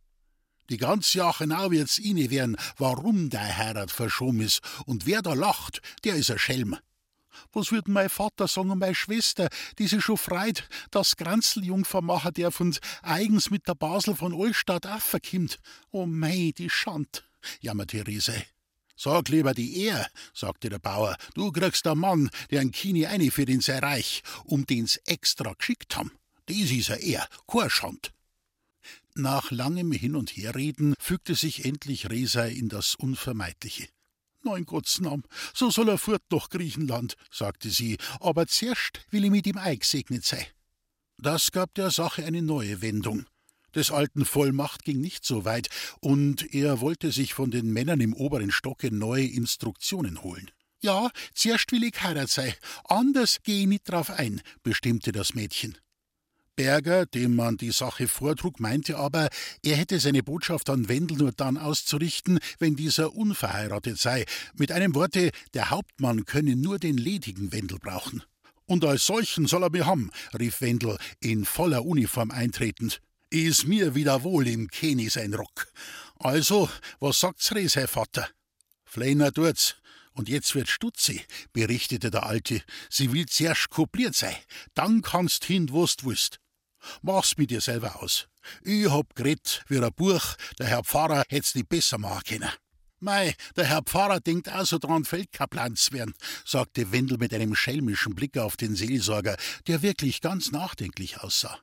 Die 0.69 0.77
ganze 0.77 1.17
Jachenau 1.17 1.71
wird's 1.71 1.97
inne 1.97 2.29
werden, 2.29 2.55
warum 2.77 3.29
der 3.29 3.57
Heirat 3.57 3.91
verschoben 3.91 4.39
ist, 4.39 4.61
und 4.85 5.05
wer 5.05 5.21
da 5.21 5.33
lacht, 5.33 5.81
der 6.03 6.15
ist 6.15 6.31
ein 6.31 6.39
Schelm. 6.39 6.77
Was 7.51 7.71
würd 7.71 7.87
mein 7.87 8.09
Vater 8.09 8.47
sagen 8.47 8.71
und 8.71 8.79
meine 8.79 8.95
Schwester, 8.95 9.49
die 9.79 9.87
sich 9.87 10.03
schon 10.03 10.17
freut, 10.17 10.67
dass 10.91 11.17
Granzeljungfer 11.17 12.01
machen 12.01 12.33
darf 12.33 12.59
und 12.59 12.79
eigens 13.01 13.49
mit 13.49 13.67
der 13.67 13.75
Basel 13.75 14.15
von 14.15 14.33
Allstadt 14.33 14.85
auch 14.87 15.01
verkimmt. 15.01 15.59
Oh 15.91 16.05
mei, 16.05 16.53
die 16.57 16.69
Schand, 16.69 17.27
jammerte 17.61 18.05
Riese. 18.05 18.43
Sag 18.95 19.29
lieber 19.29 19.53
die 19.53 19.85
Ehr, 19.85 20.07
sagte 20.33 20.69
der 20.69 20.79
Bauer, 20.79 21.17
du 21.33 21.51
kriegst 21.51 21.87
einen 21.87 21.99
Mann, 21.99 22.29
der 22.51 22.61
ein 22.61 22.71
Kini 22.71 23.05
einführt 23.05 23.49
in 23.49 23.61
sein 23.61 23.83
Reich, 23.83 24.21
um 24.45 24.65
den's 24.65 24.97
extra 25.05 25.53
geschickt 25.53 25.97
haben. 25.97 26.11
Dies 26.47 26.71
ist 26.71 26.89
er 26.89 26.99
Ehr, 26.99 27.27
kein 27.47 27.69
Schand. 27.69 28.13
Nach 29.15 29.51
langem 29.51 29.91
Hin- 29.91 30.15
und 30.15 30.35
Herreden 30.35 30.95
fügte 30.99 31.35
sich 31.35 31.65
endlich 31.65 32.09
Resei 32.09 32.51
in 32.51 32.69
das 32.69 32.95
Unvermeidliche. 32.95 33.87
Nein, 34.43 34.65
Gottes 34.65 34.99
Namen, 34.99 35.23
so 35.53 35.69
soll 35.69 35.89
er 35.89 35.97
fort 35.97 36.21
nach 36.29 36.49
Griechenland, 36.49 37.15
sagte 37.31 37.69
sie, 37.69 37.97
aber 38.19 38.45
zuerst 38.47 38.99
will 39.09 39.23
ich 39.23 39.31
mit 39.31 39.47
ihm 39.47 39.57
eingesegnet 39.57 40.25
sein. 40.25 40.45
Das 41.17 41.51
gab 41.51 41.73
der 41.75 41.91
Sache 41.91 42.25
eine 42.25 42.41
neue 42.41 42.81
Wendung. 42.81 43.25
Des 43.73 43.89
alten 43.89 44.25
Vollmacht 44.25 44.83
ging 44.83 44.99
nicht 44.99 45.25
so 45.25 45.45
weit, 45.45 45.69
und 46.01 46.53
er 46.53 46.81
wollte 46.81 47.11
sich 47.11 47.33
von 47.33 47.51
den 47.51 47.71
Männern 47.71 48.01
im 48.01 48.13
oberen 48.13 48.51
Stocke 48.51 48.93
neue 48.93 49.25
Instruktionen 49.25 50.21
holen. 50.21 50.51
Ja, 50.81 51.09
zuerst 51.33 51.71
will 51.71 51.85
ich 51.85 52.03
heirat 52.03 52.29
sei, 52.29 52.53
anders 52.83 53.39
geh 53.43 53.61
ich 53.61 53.67
nicht 53.67 53.89
drauf 53.89 54.09
ein, 54.09 54.41
bestimmte 54.63 55.13
das 55.13 55.33
Mädchen. 55.33 55.77
Berger, 56.55 57.05
dem 57.07 57.35
man 57.35 57.57
die 57.57 57.71
Sache 57.71 58.07
vortrug, 58.07 58.59
meinte 58.59 58.97
aber, 58.97 59.29
er 59.63 59.75
hätte 59.75 59.99
seine 59.99 60.21
Botschaft 60.21 60.69
an 60.69 60.87
Wendel 60.87 61.17
nur 61.17 61.31
dann 61.31 61.57
auszurichten, 61.57 62.39
wenn 62.59 62.75
dieser 62.75 63.15
unverheiratet 63.15 63.97
sei. 63.97 64.25
Mit 64.55 64.71
einem 64.71 64.93
Worte, 64.93 65.31
der 65.53 65.71
Hauptmann 65.71 66.25
könne 66.25 66.55
nur 66.55 66.77
den 66.77 66.97
ledigen 66.97 67.51
Wendel 67.51 67.79
brauchen. 67.79 68.23
Und 68.65 68.85
als 68.85 69.05
solchen 69.05 69.47
soll 69.47 69.63
er 69.63 69.71
mich 69.71 69.85
haben, 69.85 70.11
rief 70.37 70.61
Wendel 70.61 70.97
in 71.19 71.45
voller 71.45 71.85
Uniform 71.85 72.31
eintretend. 72.31 73.01
Is 73.29 73.65
mir 73.65 73.95
wieder 73.95 74.23
wohl 74.23 74.47
im 74.47 74.67
Keni 74.67 75.09
sein 75.09 75.33
Rock. 75.33 75.67
Also, 76.19 76.69
was 76.99 77.19
sagt's 77.19 77.53
Res, 77.53 77.75
Herr 77.75 77.87
Vater? 77.87 78.29
Fleiner 78.85 79.31
tut's. 79.31 79.75
Und 80.11 80.29
jetzt 80.29 80.53
wird 80.53 80.69
Stutzi, 80.69 81.21
berichtete 81.53 82.11
der 82.11 82.27
Alte. 82.27 82.61
Sie 82.91 83.11
will 83.11 83.25
zuerst 83.25 83.71
kopiert 83.71 84.13
sein. 84.13 84.35
Dann 84.75 85.01
kannst 85.01 85.45
hin, 85.45 85.71
wo's 85.71 85.97
willst. 86.03 86.39
Mach's 87.01 87.37
mit 87.37 87.51
dir 87.51 87.61
selber 87.61 88.01
aus. 88.01 88.27
Ich 88.63 88.89
hab 88.89 89.15
geredet 89.15 89.63
wie 89.67 89.79
ein 89.79 89.93
Buch, 89.93 90.35
der 90.59 90.67
Herr 90.67 90.83
Pfarrer 90.83 91.23
hätt's 91.29 91.55
nicht 91.55 91.69
besser 91.69 91.97
machen 91.97 92.23
können. 92.27 92.49
Mei, 92.99 93.35
der 93.57 93.65
Herr 93.65 93.81
Pfarrer 93.81 94.21
denkt 94.21 94.49
auch 94.49 94.65
so 94.65 94.77
dran, 94.79 95.03
Feldkaplan 95.03 95.75
zu 95.75 95.91
werden, 95.91 96.13
sagte 96.45 96.93
Wendel 96.93 97.17
mit 97.17 97.33
einem 97.33 97.53
schelmischen 97.53 98.15
Blick 98.15 98.37
auf 98.37 98.55
den 98.55 98.75
Seelsorger, 98.75 99.35
der 99.67 99.81
wirklich 99.81 100.21
ganz 100.21 100.51
nachdenklich 100.51 101.19
aussah. 101.19 101.59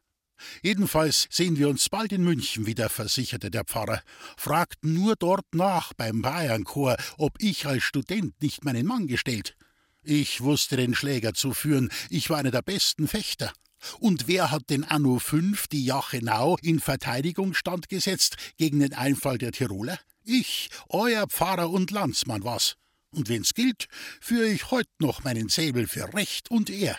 Jedenfalls 0.62 1.28
sehen 1.30 1.59
wir 1.59 1.68
uns 1.68 1.88
bald 1.88 2.12
in 2.12 2.24
München 2.24 2.66
wieder, 2.66 2.88
versicherte 2.88 3.50
der 3.50 3.64
Pfarrer. 3.64 4.02
Fragt 4.37 4.85
nur 4.85 5.16
dort 5.16 5.54
nach 5.54 5.92
beim 5.94 6.22
Bayernchor, 6.22 6.96
ob 7.16 7.37
ich 7.38 7.66
als 7.66 7.83
Student 7.83 8.40
nicht 8.42 8.64
meinen 8.64 8.87
Mann 8.87 9.06
gestellt. 9.06 9.56
Ich 10.02 10.40
wusste 10.40 10.76
den 10.76 10.94
Schläger 10.94 11.35
zu 11.35 11.52
führen, 11.52 11.90
ich 12.09 12.30
war 12.30 12.38
einer 12.38 12.50
der 12.50 12.62
besten 12.62 13.06
Fechter. 13.09 13.52
Und 13.98 14.28
wer 14.28 14.50
hat 14.50 14.70
den 14.70 14.84
Anno 14.84 15.18
5 15.18 15.68
die 15.68 15.84
Jachenau 15.84 16.56
in 16.62 16.80
Verteidigungsstand 16.80 17.88
gesetzt 17.88 18.36
gegen 18.56 18.80
den 18.80 18.94
Einfall 18.94 19.38
der 19.38 19.52
Tiroler? 19.52 19.98
Ich, 20.24 20.70
euer 20.88 21.26
Pfarrer 21.26 21.70
und 21.70 21.90
Landsmann 21.90 22.44
was. 22.44 22.76
Und 23.10 23.28
wenn's 23.28 23.54
gilt, 23.54 23.88
führe 24.20 24.48
ich 24.48 24.70
heut 24.70 24.88
noch 25.00 25.24
meinen 25.24 25.48
Säbel 25.48 25.88
für 25.88 26.12
Recht 26.14 26.50
und 26.50 26.70
Ehr. 26.70 26.98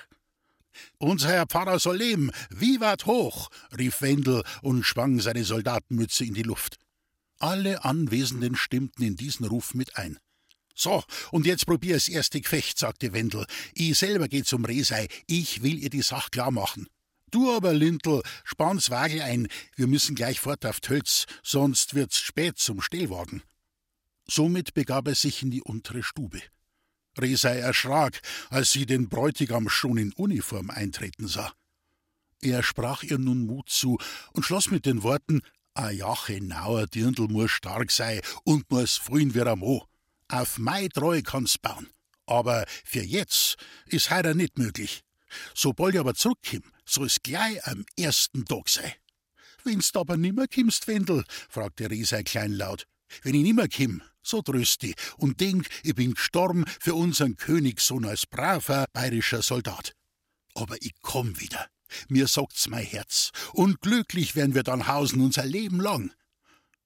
Unser 0.97 1.29
Herr 1.29 1.45
Pfarrer 1.47 1.79
soll 1.79 1.97
leben, 1.97 2.31
Vivat 2.49 3.05
hoch, 3.05 3.49
rief 3.77 4.01
Wendel 4.01 4.43
und 4.61 4.83
schwang 4.83 5.19
seine 5.19 5.43
Soldatenmütze 5.43 6.25
in 6.25 6.33
die 6.33 6.43
Luft. 6.43 6.77
Alle 7.39 7.83
Anwesenden 7.85 8.55
stimmten 8.55 9.03
in 9.03 9.15
diesen 9.15 9.45
Ruf 9.45 9.73
mit 9.73 9.97
ein. 9.97 10.19
So, 10.75 11.03
und 11.31 11.45
jetzt 11.45 11.65
probier 11.65 11.95
das 11.95 12.07
erste 12.07 12.41
Gefecht, 12.41 12.77
sagte 12.77 13.13
Wendel. 13.13 13.45
Ich 13.73 13.97
selber 13.97 14.27
geh 14.27 14.43
zum 14.43 14.65
Resei, 14.65 15.07
ich 15.27 15.63
will 15.63 15.77
ihr 15.77 15.89
die 15.89 16.01
Sache 16.01 16.29
klar 16.31 16.51
machen. 16.51 16.87
Du 17.31 17.49
aber, 17.51 17.73
Lintel, 17.73 18.21
spann's 18.43 18.89
Wagel 18.89 19.21
ein, 19.21 19.47
wir 19.75 19.87
müssen 19.87 20.15
gleich 20.15 20.39
fort 20.39 20.65
auf 20.65 20.81
Tölz, 20.81 21.25
sonst 21.43 21.93
wird's 21.93 22.19
spät 22.19 22.59
zum 22.59 22.81
Stellwagen. 22.81 23.41
Somit 24.27 24.73
begab 24.73 25.07
er 25.07 25.15
sich 25.15 25.41
in 25.41 25.51
die 25.51 25.61
untere 25.61 26.03
Stube. 26.03 26.41
Resei 27.17 27.57
erschrak, 27.57 28.21
als 28.49 28.71
sie 28.71 28.85
den 28.85 29.09
Bräutigam 29.09 29.69
schon 29.69 29.97
in 29.97 30.13
Uniform 30.13 30.69
eintreten 30.69 31.27
sah. 31.27 31.53
Er 32.41 32.63
sprach 32.63 33.03
ihr 33.03 33.17
nun 33.17 33.45
Mut 33.45 33.69
zu 33.69 33.97
und 34.33 34.43
schloss 34.43 34.71
mit 34.71 34.85
den 34.85 35.03
Worten: 35.03 35.41
A 35.73 35.89
ja, 35.89 36.15
genauer 36.25 36.87
Dirndl 36.87 37.27
muss 37.27 37.51
stark 37.51 37.91
sei 37.91 38.21
und 38.43 38.69
muss 38.71 38.97
frühen 38.97 39.35
wie 39.35 39.55
Mo. 39.55 39.85
Auf 40.31 40.57
mei 40.57 40.87
Treue 40.87 41.23
kann's 41.23 41.57
bauen. 41.57 41.89
Aber 42.25 42.65
für 42.85 43.03
jetzt 43.03 43.57
is 43.87 44.09
heuer 44.09 44.33
nicht 44.33 44.57
möglich. 44.57 45.01
Sobald 45.53 45.93
ich 45.93 45.99
aber 45.99 46.15
zurückkomm, 46.15 46.63
soll's 46.85 47.17
gleich 47.21 47.65
am 47.67 47.85
ersten 47.97 48.45
Tag 48.45 48.69
sei. 48.69 48.95
Wenn's 49.65 49.93
aber 49.93 50.15
nimmer 50.15 50.47
kimmst, 50.47 50.87
Wendel, 50.87 51.25
fragte 51.49 51.89
Resei 51.89 52.23
kleinlaut. 52.23 52.87
Wenn 53.23 53.35
ich 53.35 53.43
nimmer 53.43 53.67
kimm, 53.67 54.01
so 54.23 54.41
tröst 54.41 54.83
ich 54.85 54.95
und 55.17 55.41
denk, 55.41 55.67
ich 55.83 55.95
bin 55.95 56.13
gestorben 56.13 56.63
für 56.79 56.95
unseren 56.95 57.35
Königssohn 57.35 58.05
als 58.05 58.25
braver 58.25 58.85
bayerischer 58.93 59.41
Soldat. 59.41 59.93
Aber 60.55 60.77
ich 60.79 60.93
komm 61.01 61.41
wieder. 61.41 61.67
Mir 62.07 62.27
sagt's 62.27 62.69
mein 62.69 62.85
Herz. 62.85 63.31
Und 63.51 63.81
glücklich 63.81 64.35
werden 64.37 64.55
wir 64.55 64.63
dann 64.63 64.87
hausen 64.87 65.19
unser 65.19 65.45
Leben 65.45 65.81
lang. 65.81 66.13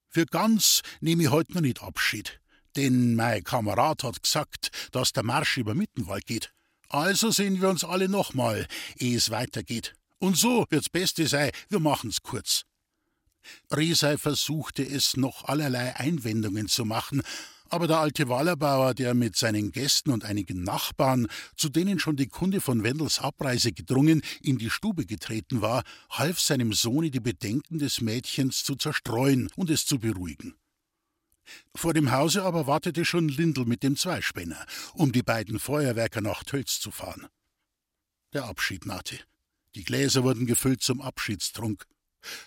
Für 0.09 0.25
ganz 0.25 0.81
nehme 0.99 1.23
ich 1.23 1.29
heute 1.29 1.53
noch 1.53 1.61
nicht 1.61 1.83
Abschied. 1.83 2.41
Denn 2.75 3.15
mein 3.15 3.43
Kamerad 3.43 4.03
hat 4.03 4.21
gesagt, 4.21 4.69
dass 4.91 5.13
der 5.13 5.23
Marsch 5.23 5.57
über 5.57 5.75
Mittenwald 5.75 6.25
geht. 6.25 6.51
Also 6.89 7.31
sehen 7.31 7.61
wir 7.61 7.69
uns 7.69 7.83
alle 7.83 8.09
nochmal, 8.09 8.67
ehe 8.97 9.17
es 9.17 9.29
weitergeht. 9.29 9.95
Und 10.19 10.37
so 10.37 10.65
wird's 10.69 10.89
Beste 10.89 11.27
sein, 11.27 11.51
wir 11.69 11.79
machen's 11.79 12.21
kurz. 12.21 12.63
Resei 13.71 14.17
versuchte 14.17 14.83
es 14.83 15.17
noch 15.17 15.45
allerlei 15.45 15.95
Einwendungen 15.95 16.67
zu 16.67 16.85
machen, 16.85 17.21
aber 17.69 17.87
der 17.87 17.99
alte 17.99 18.29
Wallerbauer, 18.29 18.93
der 18.93 19.13
mit 19.13 19.35
seinen 19.35 19.71
Gästen 19.71 20.11
und 20.11 20.23
einigen 20.23 20.63
Nachbarn, 20.63 21.27
zu 21.57 21.69
denen 21.69 21.99
schon 21.99 22.15
die 22.15 22.27
Kunde 22.27 22.61
von 22.61 22.83
Wendels 22.83 23.19
Abreise 23.19 23.71
gedrungen, 23.71 24.21
in 24.41 24.57
die 24.57 24.69
Stube 24.69 25.05
getreten 25.05 25.61
war, 25.61 25.83
half 26.09 26.39
seinem 26.39 26.73
Sohne 26.73 27.09
die 27.09 27.19
Bedenken 27.19 27.79
des 27.79 28.01
Mädchens 28.01 28.63
zu 28.63 28.75
zerstreuen 28.75 29.49
und 29.55 29.69
es 29.69 29.85
zu 29.85 29.99
beruhigen. 29.99 30.55
Vor 31.75 31.93
dem 31.93 32.11
Hause 32.11 32.43
aber 32.43 32.67
wartete 32.67 33.05
schon 33.05 33.29
Lindl 33.29 33.65
mit 33.65 33.83
dem 33.83 33.95
Zweispänner, 33.95 34.65
um 34.93 35.11
die 35.11 35.23
beiden 35.23 35.59
Feuerwerker 35.59 36.21
nach 36.21 36.43
Tölz 36.43 36.79
zu 36.79 36.91
fahren. 36.91 37.27
Der 38.33 38.45
Abschied 38.45 38.85
nahte. 38.85 39.19
Die 39.75 39.83
Gläser 39.83 40.23
wurden 40.23 40.45
gefüllt 40.45 40.81
zum 40.81 41.01
Abschiedstrunk. 41.01 41.85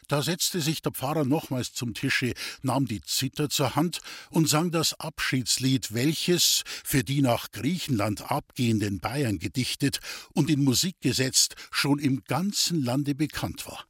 Da 0.09 0.23
setzte 0.23 0.61
sich 0.61 0.83
der 0.83 0.93
Pfarrer 0.93 1.25
nochmals 1.25 1.73
zum 1.73 1.95
Tische, 1.95 2.33
nahm 2.63 2.87
die 2.87 3.01
Zither 3.01 3.49
zur 3.49 3.77
Hand 3.77 4.01
und 4.31 4.49
sang 4.49 4.71
das 4.71 4.99
Abschiedslied, 4.99 5.95
welches, 5.95 6.65
für 6.85 7.05
die 7.05 7.23
nach 7.23 7.51
Griechenland 7.53 8.31
abgehenden 8.31 9.01
Bayern 9.01 9.39
gedichtet 9.39 10.01
und 10.33 10.51
in 10.51 10.65
Musik 10.65 10.97
gesetzt, 11.01 11.55
schon 11.71 11.99
im 11.99 12.25
ganzen 12.25 12.83
Lande 12.83 13.15
bekannt 13.15 13.67
war. 13.67 13.85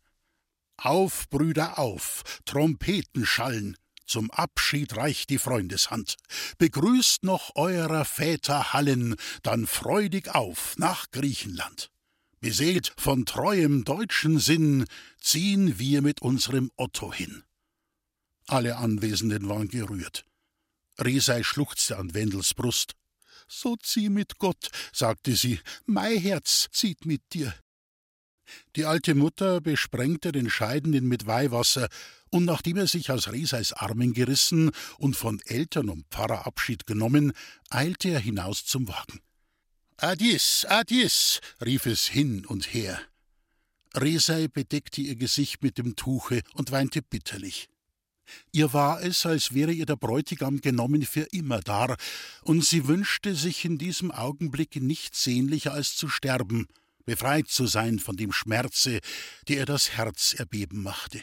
Auf, 0.77 1.29
Brüder, 1.29 1.79
auf, 1.79 2.23
Trompeten 2.45 3.27
schallen, 3.27 3.77
zum 4.09 4.31
Abschied 4.31 4.97
reicht 4.97 5.31
die 5.31 5.39
Freundeshand. 5.39 6.17
Begrüßt 6.59 7.23
noch 7.23 7.55
eurer 7.55 8.05
Väter 8.05 8.73
Hallen, 8.73 9.17
dann 9.43 9.67
freudig 9.67 10.35
auf 10.35 10.77
nach 10.79 11.11
Griechenland. 11.11 11.91
Beseelt 12.41 12.93
von 12.97 13.27
treuem 13.27 13.85
deutschen 13.85 14.39
Sinn, 14.39 14.87
ziehen 15.21 15.79
wir 15.79 16.03
mit 16.03 16.23
unserem 16.23 16.71
Otto 16.77 17.13
hin. 17.13 17.45
Alle 18.47 18.77
Anwesenden 18.77 19.49
waren 19.49 19.69
gerührt. 19.69 20.25
Resei 20.99 21.43
schluchzte 21.43 21.99
an 21.99 22.15
Wendels 22.15 22.55
Brust. 22.55 22.95
So 23.47 23.77
zieh 23.77 24.09
mit 24.09 24.39
Gott, 24.39 24.69
sagte 24.93 25.35
sie, 25.35 25.61
mein 25.87 26.19
Herz 26.19 26.69
zieht 26.73 27.07
mit 27.07 27.23
dir. 27.33 27.55
Die 28.77 28.85
alte 28.85 29.15
Mutter 29.15 29.61
besprengte 29.61 30.33
den 30.33 30.51
Scheidenden 30.51 31.07
mit 31.07 31.27
Weihwasser, 31.27 31.89
und 32.31 32.45
nachdem 32.45 32.77
er 32.77 32.87
sich 32.87 33.11
aus 33.11 33.33
Reseis 33.33 33.73
Armen 33.73 34.13
gerissen 34.13 34.71
und 34.99 35.17
von 35.17 35.41
Eltern 35.47 35.89
und 35.89 36.07
Pfarrer 36.11 36.47
Abschied 36.47 36.87
genommen, 36.87 37.33
eilte 37.71 38.11
er 38.11 38.21
hinaus 38.21 38.67
zum 38.67 38.87
Wagen. 38.89 39.21
Adies, 39.97 40.65
adies, 40.69 41.41
rief 41.65 41.87
es 41.87 42.07
hin 42.07 42.45
und 42.47 42.73
her. 42.73 43.01
Resei 43.95 44.47
bedeckte 44.49 45.01
ihr 45.01 45.17
Gesicht 45.17 45.63
mit 45.63 45.79
dem 45.79 45.97
Tuche 45.97 46.43
und 46.55 46.71
weinte 46.71 47.03
bitterlich. 47.03 47.69
Ihr 48.53 48.73
war 48.73 49.03
es, 49.03 49.25
als 49.27 49.55
wäre 49.55 49.73
ihr 49.73 49.87
der 49.87 49.97
Bräutigam 49.97 50.61
genommen 50.61 51.03
für 51.03 51.27
immer 51.33 51.61
dar, 51.61 51.97
und 52.43 52.65
sie 52.65 52.87
wünschte 52.87 53.35
sich 53.35 53.65
in 53.65 53.79
diesem 53.79 54.11
Augenblick 54.11 54.77
nichts 54.77 55.25
sehnlicher 55.25 55.73
als 55.73 55.97
zu 55.97 56.09
sterben, 56.09 56.69
befreit 57.09 57.49
zu 57.49 57.67
sein 57.67 57.99
von 57.99 58.17
dem 58.17 58.33
Schmerze, 58.33 59.01
der 59.49 59.57
ihr 59.57 59.65
das 59.65 59.97
Herz 59.97 60.35
erbeben 60.35 60.83
machte. 60.83 61.23